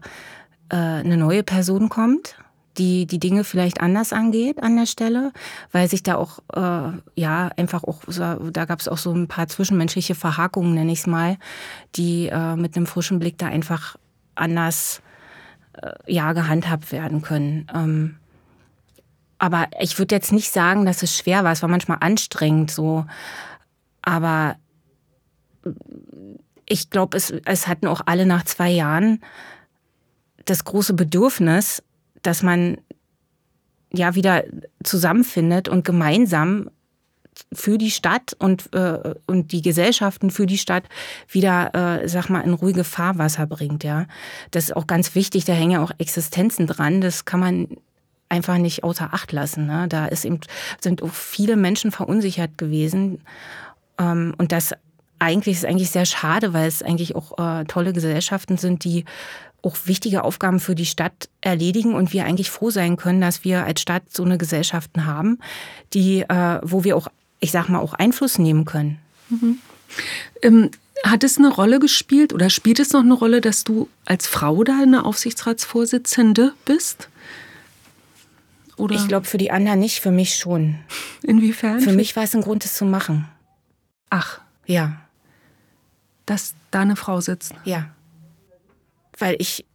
äh, 0.70 0.76
eine 0.76 1.18
neue 1.18 1.44
Person 1.44 1.90
kommt, 1.90 2.36
die 2.78 3.08
die 3.08 3.20
Dinge 3.20 3.44
vielleicht 3.44 3.82
anders 3.82 4.13
angeht 4.13 4.62
an 4.62 4.76
der 4.76 4.86
Stelle, 4.86 5.34
weil 5.72 5.90
sich 5.90 6.04
da 6.04 6.16
auch, 6.16 6.40
äh, 6.54 6.92
ja, 7.16 7.50
einfach 7.58 7.84
auch, 7.84 8.02
da 8.08 8.66
gab 8.66 8.80
es 8.80 8.88
auch 8.88 9.00
so 9.00 9.12
ein 9.12 9.28
paar 9.28 9.48
zwischenmenschliche 9.48 10.13
Verhakungen, 10.13 10.76
nenne 10.76 10.92
ich 10.92 11.00
es 11.00 11.08
mal, 11.08 11.38
die 11.96 12.28
äh, 12.28 12.56
mit 12.56 12.78
einem 12.78 12.86
frischen 12.86 13.18
Blick 13.18 13.40
da 13.40 13.48
einfach 13.48 13.96
anders, 14.36 15.02
ja, 16.08 16.34
gehandhabt 16.34 16.92
werden 16.92 17.22
können. 17.22 17.68
Ähm, 17.72 18.16
aber 19.39 19.67
ich 19.80 20.00
würde 20.00 20.15
jetzt 20.15 20.32
nicht 20.32 20.52
sagen, 20.52 20.86
dass 20.86 21.04
es 21.04 21.15
schwer 21.15 21.43
war. 21.43 21.52
Es 21.52 21.62
war 21.62 21.69
manchmal 21.69 21.97
anstrengend 22.02 22.71
so. 22.71 23.06
Aber 24.02 24.56
ich 26.67 26.89
glaube, 26.89 27.17
es, 27.17 27.32
es 27.45 27.67
hatten 27.67 27.88
auch 27.88 28.02
alle 28.06 28.26
nach 28.26 28.43
zwei 28.43 28.69
Jahren 28.69 29.21
das 30.45 30.63
große 30.63 30.93
Bedürfnis, 30.93 31.84
dass 32.21 32.41
man 32.41 32.78
ja 33.93 34.15
wieder 34.15 34.43
zusammenfindet 34.84 35.69
und 35.69 35.86
gemeinsam 35.86 36.69
für 37.54 37.78
die 37.78 37.91
Stadt 37.91 38.36
und, 38.39 38.73
äh, 38.73 39.13
und 39.28 39.52
die 39.52 39.62
Gesellschaften 39.62 40.32
für 40.32 40.47
die 40.47 40.58
Stadt 40.58 40.84
wieder, 41.30 42.02
äh, 42.02 42.08
sag 42.10 42.30
mal, 42.30 42.41
in 42.41 42.54
ruhige 42.54 42.84
Fahrwasser 42.84 43.45
bringt, 43.45 43.84
ja. 43.84 44.08
Das 44.52 44.65
ist 44.65 44.76
auch 44.76 44.88
ganz 44.88 45.13
wichtig, 45.13 45.45
da 45.45 45.54
hängen 45.54 45.71
ja 45.71 45.84
auch 45.84 45.91
Existenzen 46.00 46.65
dran. 46.65 47.00
Das 47.00 47.26
kann 47.26 47.39
man 47.39 47.67
einfach 48.30 48.58
nicht 48.58 48.84
außer 48.84 49.13
Acht 49.13 49.32
lassen. 49.32 49.68
Ne? 49.68 49.88
Da 49.88 50.06
ist 50.08 50.26
eben, 50.26 50.40
sind 50.80 51.02
auch 51.02 51.13
viele 51.13 51.56
Menschen 51.56 51.92
verunsichert 51.92 52.58
gewesen. 52.58 53.22
Ähm, 53.98 54.34
und 54.38 54.52
das 54.52 54.74
eigentlich 55.20 55.58
ist 55.58 55.66
eigentlich 55.66 55.90
sehr 55.90 56.06
schade, 56.06 56.54
weil 56.54 56.68
es 56.68 56.84
eigentlich 56.84 57.16
auch 57.16 57.38
äh, 57.40 57.66
tolle 57.66 57.94
Gesellschaften 57.94 58.58
sind, 58.58 58.84
die 58.84 59.06
auch 59.63 59.76
wichtige 59.86 60.24
Aufgaben 60.24 60.60
für 60.60 60.76
die 60.76 60.86
Stadt 60.86 61.30
erledigen 61.42 61.96
und 61.96 62.13
wir 62.13 62.26
eigentlich 62.26 62.50
froh 62.50 62.70
sein 62.70 62.96
können, 62.96 63.22
dass 63.22 63.44
wir 63.44 63.66
als 63.66 63.82
Stadt 63.82 64.04
so 64.10 64.24
eine 64.24 64.38
Gesellschaften 64.38 65.06
haben, 65.06 65.40
die, 65.94 66.22
äh, 66.22 66.60
wo 66.62 66.84
wir 66.84 66.96
auch, 66.96 67.08
ich 67.40 67.52
sag 67.52 67.68
mal, 67.68 67.80
auch 67.80 67.94
Einfluss 67.94 68.38
nehmen 68.38 68.66
können. 68.66 69.00
Mhm. 69.30 69.58
Ähm, 70.44 70.72
hat 71.04 71.24
es 71.24 71.38
eine 71.38 71.50
Rolle 71.50 71.80
gespielt 71.80 72.34
oder 72.34 72.50
spielt 72.50 72.80
es 72.80 72.92
noch 72.92 73.02
eine 73.02 73.13
Rolle, 73.13 73.42
dass 73.42 73.63
du 73.63 73.88
als 74.06 74.28
Frau 74.28 74.63
da 74.63 74.80
eine 74.82 75.06
Aufsichtsratsvorsitzende 75.06 76.54
bist? 76.66 77.10
Oder? 78.78 78.96
Ich 78.96 79.08
glaube, 79.08 79.26
für 79.26 79.38
die 79.38 79.52
anderen 79.52 79.80
nicht, 79.80 80.00
für 80.00 80.12
mich 80.12 80.36
schon. 80.36 80.76
Inwiefern? 81.24 81.82
Für 81.82 81.94
mich 81.94 82.16
war 82.16 82.24
es 82.24 82.36
ein 82.36 82.42
Grund, 82.42 82.63
es 82.63 82.76
zu 82.76 82.86
machen. 82.86 83.28
Ach. 84.10 84.40
Ja. 84.66 85.02
Dass 86.26 86.54
da 86.72 86.82
eine 86.82 86.96
Frau 86.96 87.20
sitzt? 87.20 87.54
Ja. 87.63 87.90
Weil 89.18 89.36
ich 89.40 89.66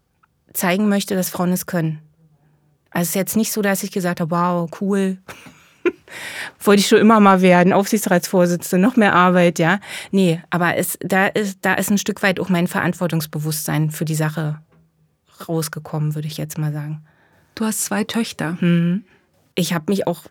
zeigen 0.53 0.89
möchte, 0.89 1.17
dass 1.17 1.31
Frauen 1.31 1.53
es 1.53 1.67
können. 1.67 2.01
Also 2.91 3.05
es 3.05 3.09
ist 3.11 3.15
jetzt 3.15 3.37
nicht 3.37 3.53
so, 3.53 3.63
dass 3.63 3.83
ich 3.83 3.91
gesagt 3.91 4.21
habe, 4.21 4.31
wow, 4.31 4.71
cool. 4.81 5.19
Wollte 6.61 6.81
ich 6.81 6.89
schon 6.89 6.99
immer 6.99 7.19
mal 7.21 7.41
werden, 7.41 7.73
Aufsichtsratsvorsitzende, 7.73 8.87
noch 8.87 8.97
mehr 8.97 9.15
Arbeit, 9.15 9.59
ja. 9.59 9.81
Nee, 10.11 10.43
aber 10.51 10.77
es, 10.77 10.99
da, 11.01 11.27
ist, 11.27 11.59
da 11.63 11.75
ist 11.75 11.91
ein 11.91 11.99
Stück 11.99 12.23
weit 12.23 12.39
auch 12.39 12.51
mein 12.51 12.69
Verantwortungsbewusstsein 12.69 13.91
für 13.91 14.05
die 14.05 14.15
Sache 14.15 14.61
rausgekommen, 15.49 16.15
würde 16.15 16.29
ich 16.29 16.37
jetzt 16.37 16.59
mal 16.59 16.73
sagen. 16.73 17.03
Du 17.55 17.65
hast 17.65 17.85
zwei 17.85 18.05
Töchter. 18.05 18.57
Hm. 18.61 19.05
Ich 19.55 19.75
habe 19.75 19.85
mich 19.89 20.07
auch 20.07 20.25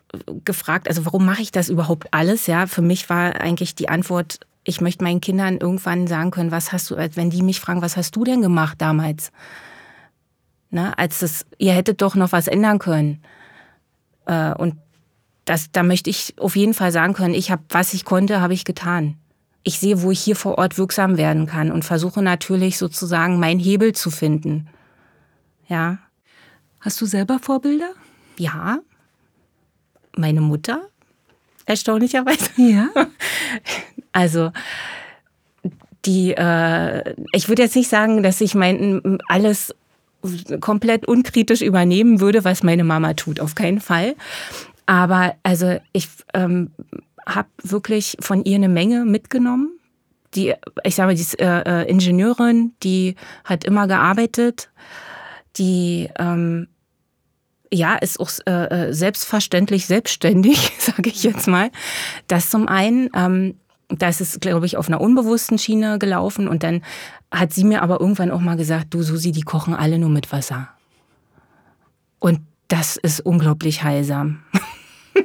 gefragt, 0.44 0.88
also 0.88 1.06
warum 1.06 1.24
mache 1.24 1.42
ich 1.42 1.52
das 1.52 1.68
überhaupt 1.68 2.08
alles? 2.12 2.46
Ja, 2.46 2.66
für 2.66 2.82
mich 2.82 3.08
war 3.08 3.40
eigentlich 3.40 3.74
die 3.74 3.88
Antwort, 3.88 4.40
ich 4.64 4.80
möchte 4.80 5.04
meinen 5.04 5.20
Kindern 5.20 5.58
irgendwann 5.58 6.06
sagen 6.06 6.30
können, 6.32 6.50
was 6.50 6.72
hast 6.72 6.90
du, 6.90 6.96
wenn 6.96 7.30
die 7.30 7.42
mich 7.42 7.60
fragen, 7.60 7.82
was 7.82 7.96
hast 7.96 8.16
du 8.16 8.24
denn 8.24 8.42
gemacht 8.42 8.80
damals? 8.80 9.30
Na, 10.70 10.92
als 10.94 11.20
das, 11.20 11.46
ihr 11.58 11.72
hättet 11.72 12.02
doch 12.02 12.14
noch 12.14 12.32
was 12.32 12.48
ändern 12.48 12.78
können. 12.78 13.22
Äh, 14.26 14.54
und 14.54 14.76
das, 15.44 15.70
da 15.70 15.82
möchte 15.82 16.10
ich 16.10 16.34
auf 16.38 16.56
jeden 16.56 16.74
Fall 16.74 16.92
sagen 16.92 17.14
können, 17.14 17.34
ich 17.34 17.50
habe, 17.50 17.62
was 17.68 17.94
ich 17.94 18.04
konnte, 18.04 18.40
habe 18.40 18.54
ich 18.54 18.64
getan. 18.64 19.16
Ich 19.64 19.78
sehe, 19.78 20.02
wo 20.02 20.10
ich 20.10 20.20
hier 20.20 20.36
vor 20.36 20.58
Ort 20.58 20.78
wirksam 20.78 21.16
werden 21.16 21.46
kann 21.46 21.70
und 21.70 21.84
versuche 21.84 22.22
natürlich 22.22 22.78
sozusagen 22.78 23.38
meinen 23.38 23.60
Hebel 23.60 23.92
zu 23.92 24.10
finden. 24.10 24.68
Ja, 25.68 25.98
Hast 26.82 27.00
du 27.00 27.06
selber 27.06 27.38
Vorbilder? 27.38 27.92
Ja. 28.38 28.80
Meine 30.16 30.40
Mutter, 30.40 30.82
erstaunlicherweise. 31.64 32.50
Ja. 32.56 32.88
Also, 34.14 34.52
die, 36.04 36.34
äh, 36.34 37.14
ich 37.32 37.48
würde 37.48 37.62
jetzt 37.62 37.76
nicht 37.76 37.88
sagen, 37.88 38.22
dass 38.22 38.42
ich 38.42 38.54
mein 38.54 39.18
alles 39.26 39.74
komplett 40.60 41.08
unkritisch 41.08 41.62
übernehmen 41.62 42.20
würde, 42.20 42.44
was 42.44 42.62
meine 42.62 42.84
Mama 42.84 43.14
tut, 43.14 43.40
auf 43.40 43.54
keinen 43.54 43.80
Fall. 43.80 44.14
Aber 44.84 45.34
also 45.42 45.78
ich 45.94 46.08
ähm, 46.34 46.72
habe 47.24 47.48
wirklich 47.62 48.18
von 48.20 48.44
ihr 48.44 48.56
eine 48.56 48.68
Menge 48.68 49.06
mitgenommen. 49.06 49.78
Die, 50.34 50.52
ich 50.84 50.94
sage 50.94 51.06
mal, 51.06 51.14
die 51.14 51.22
ist 51.22 51.40
äh, 51.40 51.62
äh, 51.62 51.90
Ingenieurin, 51.90 52.74
die 52.82 53.16
hat 53.44 53.64
immer 53.64 53.86
gearbeitet, 53.86 54.68
die 55.56 56.10
ähm, 56.18 56.68
ja, 57.72 57.96
ist 57.96 58.20
auch 58.20 58.30
äh, 58.46 58.88
äh 58.88 58.92
selbstverständlich 58.92 59.86
selbstständig, 59.86 60.72
sage 60.78 61.10
ich 61.10 61.22
jetzt 61.22 61.48
mal. 61.48 61.70
Das 62.28 62.50
zum 62.50 62.68
einen, 62.68 63.10
ähm, 63.14 63.54
das 63.88 64.20
ist, 64.20 64.40
glaube 64.40 64.66
ich, 64.66 64.76
auf 64.76 64.88
einer 64.88 65.00
unbewussten 65.00 65.58
Schiene 65.58 65.98
gelaufen 65.98 66.48
und 66.48 66.62
dann 66.62 66.82
hat 67.30 67.52
sie 67.52 67.64
mir 67.64 67.82
aber 67.82 68.00
irgendwann 68.00 68.30
auch 68.30 68.40
mal 68.40 68.56
gesagt, 68.56 68.94
du 68.94 69.02
Susi, 69.02 69.32
die 69.32 69.42
kochen 69.42 69.74
alle 69.74 69.98
nur 69.98 70.10
mit 70.10 70.32
Wasser. 70.32 70.68
Und 72.18 72.40
das 72.68 72.96
ist 72.96 73.20
unglaublich 73.20 73.82
heilsam. 73.82 74.42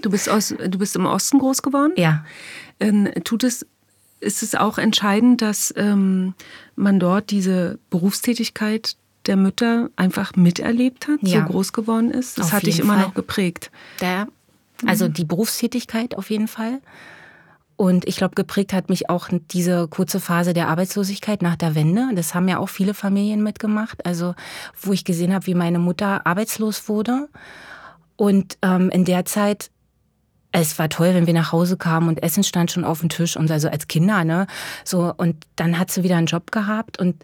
Du 0.01 0.09
bist, 0.09 0.29
aus, 0.29 0.49
du 0.49 0.77
bist 0.77 0.97
im 0.97 1.05
Osten 1.05 1.39
groß 1.39 1.61
geworden? 1.61 1.93
Ja. 1.95 2.25
Ähm, 2.79 3.09
tut 3.23 3.45
es, 3.45 3.65
ist 4.19 4.43
es 4.43 4.53
auch 4.53 4.77
entscheidend, 4.77 5.41
dass 5.41 5.73
ähm, 5.77 6.33
man 6.75 6.99
dort 6.99 7.31
diese 7.31 7.79
Berufstätigkeit 7.89 8.97
der 9.27 9.35
Mütter 9.35 9.89
einfach 9.95 10.35
miterlebt 10.35 11.07
hat, 11.07 11.19
ja. 11.21 11.41
so 11.41 11.51
groß 11.51 11.73
geworden 11.73 12.11
ist? 12.11 12.37
Das 12.37 12.47
auf 12.47 12.53
hat 12.53 12.63
dich 12.63 12.79
immer 12.79 12.95
Fall. 12.95 13.03
noch 13.03 13.13
geprägt. 13.13 13.71
Der, 14.01 14.27
also 14.85 15.07
die 15.07 15.25
Berufstätigkeit 15.25 16.15
auf 16.17 16.29
jeden 16.29 16.47
Fall. 16.47 16.81
Und 17.77 18.07
ich 18.07 18.17
glaube, 18.17 18.33
geprägt 18.33 18.73
hat 18.73 18.89
mich 18.89 19.09
auch 19.09 19.29
diese 19.51 19.87
kurze 19.87 20.19
Phase 20.19 20.53
der 20.53 20.67
Arbeitslosigkeit 20.67 21.43
nach 21.43 21.55
der 21.55 21.75
Wende. 21.75 22.09
Das 22.15 22.33
haben 22.33 22.47
ja 22.47 22.57
auch 22.57 22.69
viele 22.69 22.95
Familien 22.95 23.43
mitgemacht. 23.43 24.03
Also, 24.03 24.33
wo 24.81 24.93
ich 24.93 25.05
gesehen 25.05 25.31
habe, 25.31 25.45
wie 25.45 25.53
meine 25.53 25.77
Mutter 25.77 26.25
arbeitslos 26.25 26.89
wurde. 26.89 27.29
Und 28.15 28.57
ähm, 28.63 28.89
in 28.89 29.05
der 29.05 29.25
Zeit, 29.25 29.69
es 30.51 30.79
war 30.79 30.89
toll, 30.89 31.13
wenn 31.13 31.27
wir 31.27 31.35
nach 31.35 31.51
Hause 31.51 31.77
kamen 31.77 32.07
und 32.07 32.23
Essen 32.23 32.43
stand 32.43 32.71
schon 32.71 32.83
auf 32.83 33.01
dem 33.01 33.09
Tisch 33.09 33.37
und 33.37 33.51
also 33.51 33.69
als 33.69 33.87
Kinder, 33.87 34.23
ne? 34.23 34.47
So, 34.83 35.13
und 35.15 35.45
dann 35.55 35.77
hat 35.77 35.91
sie 35.91 36.03
wieder 36.03 36.17
einen 36.17 36.25
Job 36.25 36.51
gehabt 36.51 36.99
und 36.99 37.23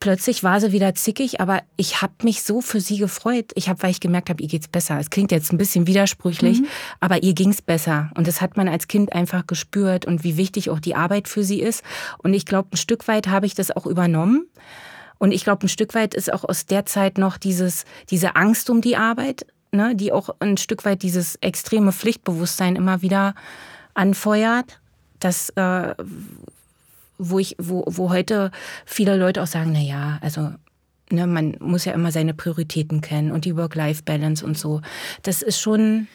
plötzlich 0.00 0.42
war 0.42 0.60
sie 0.60 0.72
wieder 0.72 0.94
zickig, 0.94 1.40
aber 1.40 1.62
ich 1.76 2.02
habe 2.02 2.12
mich 2.22 2.42
so 2.42 2.60
für 2.60 2.80
sie 2.80 2.98
gefreut. 2.98 3.52
Ich 3.54 3.68
habe, 3.68 3.82
weil 3.82 3.90
ich 3.90 4.00
gemerkt 4.00 4.30
habe, 4.30 4.42
ihr 4.42 4.48
geht's 4.48 4.68
besser. 4.68 4.98
Es 4.98 5.10
klingt 5.10 5.32
jetzt 5.32 5.52
ein 5.52 5.58
bisschen 5.58 5.86
widersprüchlich, 5.86 6.60
mhm. 6.60 6.66
aber 7.00 7.22
ihr 7.22 7.34
ging's 7.34 7.62
besser 7.62 8.10
und 8.14 8.26
das 8.26 8.40
hat 8.40 8.56
man 8.56 8.68
als 8.68 8.88
Kind 8.88 9.12
einfach 9.12 9.46
gespürt 9.46 10.04
und 10.04 10.24
wie 10.24 10.36
wichtig 10.36 10.70
auch 10.70 10.80
die 10.80 10.94
Arbeit 10.94 11.28
für 11.28 11.44
sie 11.44 11.60
ist. 11.60 11.82
Und 12.18 12.34
ich 12.34 12.46
glaube, 12.46 12.68
ein 12.72 12.76
Stück 12.76 13.08
weit 13.08 13.28
habe 13.28 13.46
ich 13.46 13.54
das 13.54 13.70
auch 13.70 13.86
übernommen. 13.86 14.46
Und 15.18 15.32
ich 15.32 15.44
glaube, 15.44 15.66
ein 15.66 15.68
Stück 15.68 15.94
weit 15.94 16.14
ist 16.14 16.32
auch 16.32 16.44
aus 16.44 16.66
der 16.66 16.84
Zeit 16.84 17.16
noch 17.16 17.38
dieses, 17.38 17.84
diese 18.10 18.36
Angst 18.36 18.68
um 18.68 18.82
die 18.82 18.96
Arbeit, 18.96 19.46
ne, 19.72 19.94
die 19.96 20.12
auch 20.12 20.30
ein 20.40 20.56
Stück 20.56 20.84
weit 20.84 21.02
dieses 21.02 21.36
extreme 21.36 21.92
Pflichtbewusstsein 21.92 22.76
immer 22.76 23.02
wieder 23.02 23.34
anfeuert. 23.94 24.78
Das 25.18 25.50
äh, 25.50 25.94
wo 27.18 27.38
ich, 27.38 27.56
wo, 27.58 27.84
wo 27.86 28.10
heute 28.10 28.50
viele 28.84 29.16
Leute 29.16 29.42
auch 29.42 29.46
sagen, 29.46 29.72
na 29.72 29.80
ja, 29.80 30.18
also 30.20 30.52
ne, 31.10 31.26
man 31.26 31.56
muss 31.60 31.84
ja 31.84 31.92
immer 31.92 32.12
seine 32.12 32.34
Prioritäten 32.34 33.00
kennen 33.00 33.32
und 33.32 33.44
die 33.44 33.56
Work-Life-Balance 33.56 34.44
und 34.44 34.58
so. 34.58 34.80
Das 35.22 35.42
ist 35.42 35.60
schon. 35.60 36.08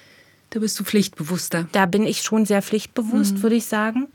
Da 0.50 0.60
bist 0.60 0.78
du 0.80 0.84
pflichtbewusster. 0.84 1.68
Da 1.72 1.86
bin 1.86 2.06
ich 2.06 2.24
schon 2.24 2.46
sehr 2.46 2.62
pflichtbewusst, 2.62 3.38
mhm. 3.38 3.44
würde 3.44 3.56
ich 3.56 3.66
sagen. 3.66 4.08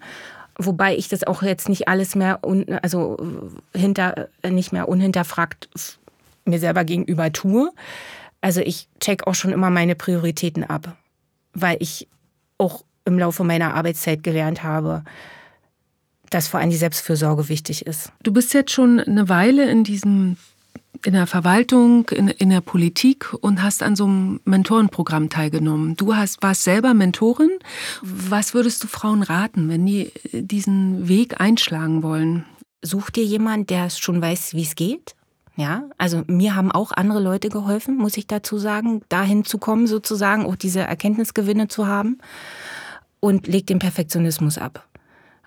Wobei 0.58 0.94
ich 0.94 1.08
das 1.08 1.24
auch 1.24 1.42
jetzt 1.42 1.68
nicht 1.68 1.88
alles 1.88 2.14
mehr, 2.14 2.40
un, 2.44 2.66
also 2.82 3.16
hinter, 3.74 4.28
nicht 4.46 4.72
mehr 4.72 4.88
unhinterfragt 4.88 5.68
mir 6.44 6.58
selber 6.58 6.84
gegenüber 6.84 7.32
tue. 7.32 7.70
Also 8.40 8.60
ich 8.60 8.88
check 9.00 9.26
auch 9.26 9.34
schon 9.34 9.52
immer 9.52 9.70
meine 9.70 9.94
Prioritäten 9.94 10.64
ab, 10.64 10.96
weil 11.54 11.76
ich 11.80 12.06
auch 12.58 12.84
im 13.04 13.18
Laufe 13.18 13.44
meiner 13.44 13.74
Arbeitszeit 13.74 14.22
gelernt 14.22 14.62
habe, 14.62 15.04
dass 16.30 16.48
vor 16.48 16.60
allem 16.60 16.70
die 16.70 16.76
Selbstfürsorge 16.76 17.48
wichtig 17.48 17.86
ist. 17.86 18.12
Du 18.22 18.32
bist 18.32 18.54
jetzt 18.54 18.72
schon 18.72 19.00
eine 19.00 19.28
Weile 19.28 19.68
in 19.70 19.84
diesem 19.84 20.36
in 21.04 21.12
der 21.12 21.26
Verwaltung, 21.26 22.08
in, 22.08 22.28
in 22.28 22.50
der 22.50 22.60
Politik 22.60 23.32
und 23.40 23.62
hast 23.62 23.82
an 23.82 23.96
so 23.96 24.04
einem 24.04 24.40
Mentorenprogramm 24.44 25.28
teilgenommen. 25.28 25.96
Du 25.96 26.14
hast, 26.14 26.42
warst 26.42 26.64
selber 26.64 26.94
Mentorin. 26.94 27.50
Was 28.02 28.54
würdest 28.54 28.82
du 28.82 28.88
Frauen 28.88 29.22
raten, 29.22 29.68
wenn 29.68 29.86
die 29.86 30.12
diesen 30.32 31.08
Weg 31.08 31.40
einschlagen 31.40 32.02
wollen? 32.02 32.44
Such 32.82 33.10
dir 33.10 33.24
jemanden, 33.24 33.66
der 33.66 33.90
schon 33.90 34.20
weiß, 34.20 34.54
wie 34.54 34.62
es 34.62 34.74
geht. 34.74 35.14
Ja, 35.56 35.84
also 35.96 36.22
mir 36.26 36.54
haben 36.54 36.70
auch 36.70 36.92
andere 36.92 37.20
Leute 37.20 37.48
geholfen, 37.48 37.96
muss 37.96 38.18
ich 38.18 38.26
dazu 38.26 38.58
sagen, 38.58 39.02
dahin 39.08 39.44
zu 39.44 39.56
kommen, 39.56 39.86
sozusagen, 39.86 40.44
auch 40.44 40.56
diese 40.56 40.80
Erkenntnisgewinne 40.80 41.68
zu 41.68 41.86
haben. 41.86 42.18
Und 43.20 43.46
leg 43.46 43.66
den 43.66 43.78
Perfektionismus 43.78 44.58
ab. 44.58 44.86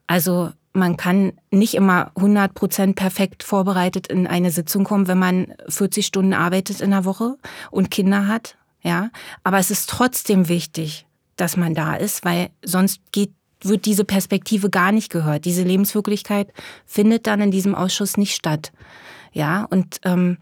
Also 0.07 0.51
man 0.73 0.97
kann 0.97 1.33
nicht 1.51 1.73
immer 1.73 2.11
100 2.15 2.53
Prozent 2.53 2.95
perfekt 2.95 3.43
vorbereitet 3.43 4.07
in 4.07 4.27
eine 4.27 4.51
Sitzung 4.51 4.83
kommen, 4.83 5.07
wenn 5.07 5.19
man 5.19 5.53
40 5.67 6.05
Stunden 6.05 6.33
arbeitet 6.33 6.81
in 6.81 6.91
der 6.91 7.05
Woche 7.05 7.37
und 7.71 7.91
Kinder 7.91 8.27
hat. 8.27 8.57
Ja, 8.81 9.09
aber 9.43 9.57
es 9.57 9.71
ist 9.71 9.89
trotzdem 9.89 10.47
wichtig, 10.47 11.05
dass 11.35 11.57
man 11.57 11.73
da 11.73 11.95
ist, 11.95 12.23
weil 12.23 12.49
sonst 12.63 13.01
geht 13.11 13.33
wird 13.61 13.85
diese 13.85 14.05
Perspektive 14.05 14.69
gar 14.69 14.93
nicht 14.93 15.11
gehört. 15.11 15.43
Diese 15.43 15.63
Lebenswirklichkeit 15.63 16.53
findet 16.85 17.27
dann 17.27 17.41
in 17.41 17.51
diesem 17.51 17.75
Ausschuss 17.75 18.15
nicht 18.15 18.33
statt. 18.33 18.71
Ja, 19.33 19.65
und 19.69 19.99
ähm, 20.03 20.37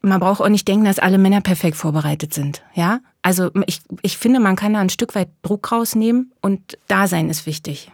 man 0.00 0.20
braucht 0.20 0.40
auch 0.40 0.48
nicht 0.48 0.66
denken, 0.68 0.84
dass 0.84 0.98
alle 0.98 1.18
Männer 1.18 1.40
perfekt 1.40 1.76
vorbereitet 1.76 2.34
sind. 2.34 2.62
Ja, 2.74 3.00
also 3.22 3.50
ich, 3.66 3.80
ich 4.02 4.16
finde, 4.16 4.40
man 4.40 4.56
kann 4.56 4.74
da 4.74 4.80
ein 4.80 4.90
Stück 4.90 5.14
weit 5.14 5.28
Druck 5.42 5.70
rausnehmen 5.70 6.32
und 6.40 6.78
Dasein 6.88 7.30
ist 7.30 7.46
wichtig. 7.46 7.90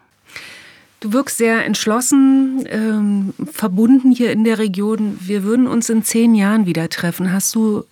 Du 1.00 1.12
wirkst 1.12 1.38
sehr 1.38 1.64
entschlossen, 1.64 2.66
ähm, 2.68 3.32
verbunden 3.52 4.10
hier 4.10 4.32
in 4.32 4.42
der 4.42 4.58
Region. 4.58 5.16
Wir 5.20 5.44
würden 5.44 5.68
uns 5.68 5.88
in 5.88 6.02
zehn 6.02 6.34
Jahren 6.34 6.66
wieder 6.66 6.88
treffen. 6.88 7.32
Hast 7.32 7.54
du 7.54 7.84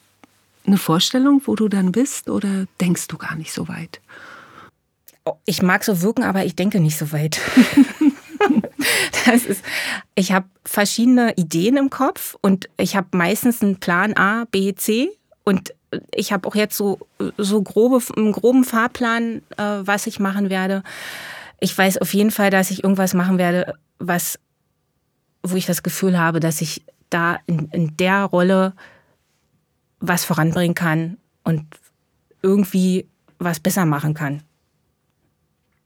eine 0.66 0.76
Vorstellung, 0.76 1.40
wo 1.44 1.54
du 1.54 1.68
dann 1.68 1.92
bist 1.92 2.28
oder 2.28 2.66
denkst 2.80 3.06
du 3.06 3.16
gar 3.16 3.36
nicht 3.36 3.52
so 3.52 3.68
weit? 3.68 4.00
Oh, 5.24 5.36
ich 5.44 5.62
mag 5.62 5.84
so 5.84 6.02
wirken, 6.02 6.24
aber 6.24 6.44
ich 6.44 6.56
denke 6.56 6.80
nicht 6.80 6.98
so 6.98 7.12
weit. 7.12 7.40
das 9.26 9.44
ist, 9.44 9.64
ich 10.16 10.32
habe 10.32 10.46
verschiedene 10.64 11.34
Ideen 11.34 11.76
im 11.76 11.90
Kopf 11.90 12.36
und 12.40 12.68
ich 12.76 12.96
habe 12.96 13.08
meistens 13.12 13.62
einen 13.62 13.78
Plan 13.78 14.16
A, 14.16 14.46
B, 14.50 14.74
C 14.74 15.10
und 15.44 15.72
ich 16.12 16.32
habe 16.32 16.48
auch 16.48 16.56
jetzt 16.56 16.76
so, 16.76 16.98
so 17.38 17.62
grobe, 17.62 18.00
einen 18.16 18.32
groben 18.32 18.64
Fahrplan, 18.64 19.42
äh, 19.56 19.62
was 19.62 20.08
ich 20.08 20.18
machen 20.18 20.50
werde 20.50 20.82
ich 21.60 21.76
weiß 21.76 21.98
auf 21.98 22.12
jeden 22.14 22.30
Fall, 22.30 22.50
dass 22.50 22.70
ich 22.70 22.82
irgendwas 22.82 23.14
machen 23.14 23.38
werde, 23.38 23.74
was, 23.98 24.38
wo 25.42 25.56
ich 25.56 25.66
das 25.66 25.82
Gefühl 25.82 26.18
habe, 26.18 26.40
dass 26.40 26.60
ich 26.60 26.84
da 27.10 27.38
in, 27.46 27.68
in 27.72 27.96
der 27.96 28.24
Rolle 28.24 28.74
was 30.00 30.24
voranbringen 30.24 30.74
kann 30.74 31.16
und 31.44 31.64
irgendwie 32.42 33.06
was 33.38 33.60
besser 33.60 33.86
machen 33.86 34.14
kann. 34.14 34.42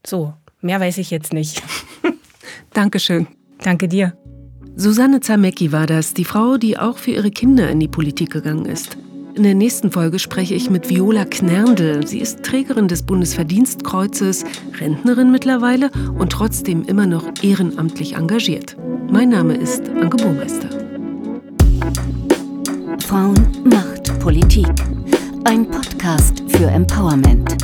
So, 0.05 0.35
mehr 0.61 0.81
weiß 0.81 0.99
ich 0.99 1.11
jetzt 1.11 1.33
nicht. 1.33 1.63
Dankeschön. 2.73 3.27
Danke 3.59 3.89
dir. 3.89 4.17
Susanne 4.77 5.21
Zamecki 5.21 5.73
war 5.73 5.87
das, 5.87 6.15
die 6.15 6.25
Frau, 6.25 6.57
die 6.57 6.79
auch 6.79 6.97
für 6.97 7.11
ihre 7.11 7.31
Kinder 7.31 7.69
in 7.69 7.81
die 7.81 7.89
Politik 7.89 8.31
gegangen 8.31 8.65
ist. 8.65 8.97
In 9.41 9.45
der 9.45 9.55
nächsten 9.55 9.91
Folge 9.91 10.19
spreche 10.19 10.55
ich 10.55 10.69
mit 10.69 10.91
Viola 10.91 11.25
Knerndl. 11.25 12.07
Sie 12.07 12.19
ist 12.19 12.43
Trägerin 12.43 12.89
des 12.89 13.03
Bundesverdienstkreuzes, 13.05 14.45
Rentnerin 14.79 15.33
mittlerweile 15.33 15.91
und 16.19 16.31
trotzdem 16.31 16.85
immer 16.85 17.07
noch 17.07 17.25
ehrenamtlich 17.41 18.17
engagiert. 18.17 18.77
Mein 19.11 19.31
Name 19.31 19.57
ist 19.57 19.89
Anke 19.89 20.19
Burmeister. 20.19 20.69
Frauen 23.07 23.49
macht 23.65 24.19
Politik. 24.19 24.69
Ein 25.45 25.67
Podcast 25.71 26.43
für 26.49 26.67
Empowerment. 26.67 27.57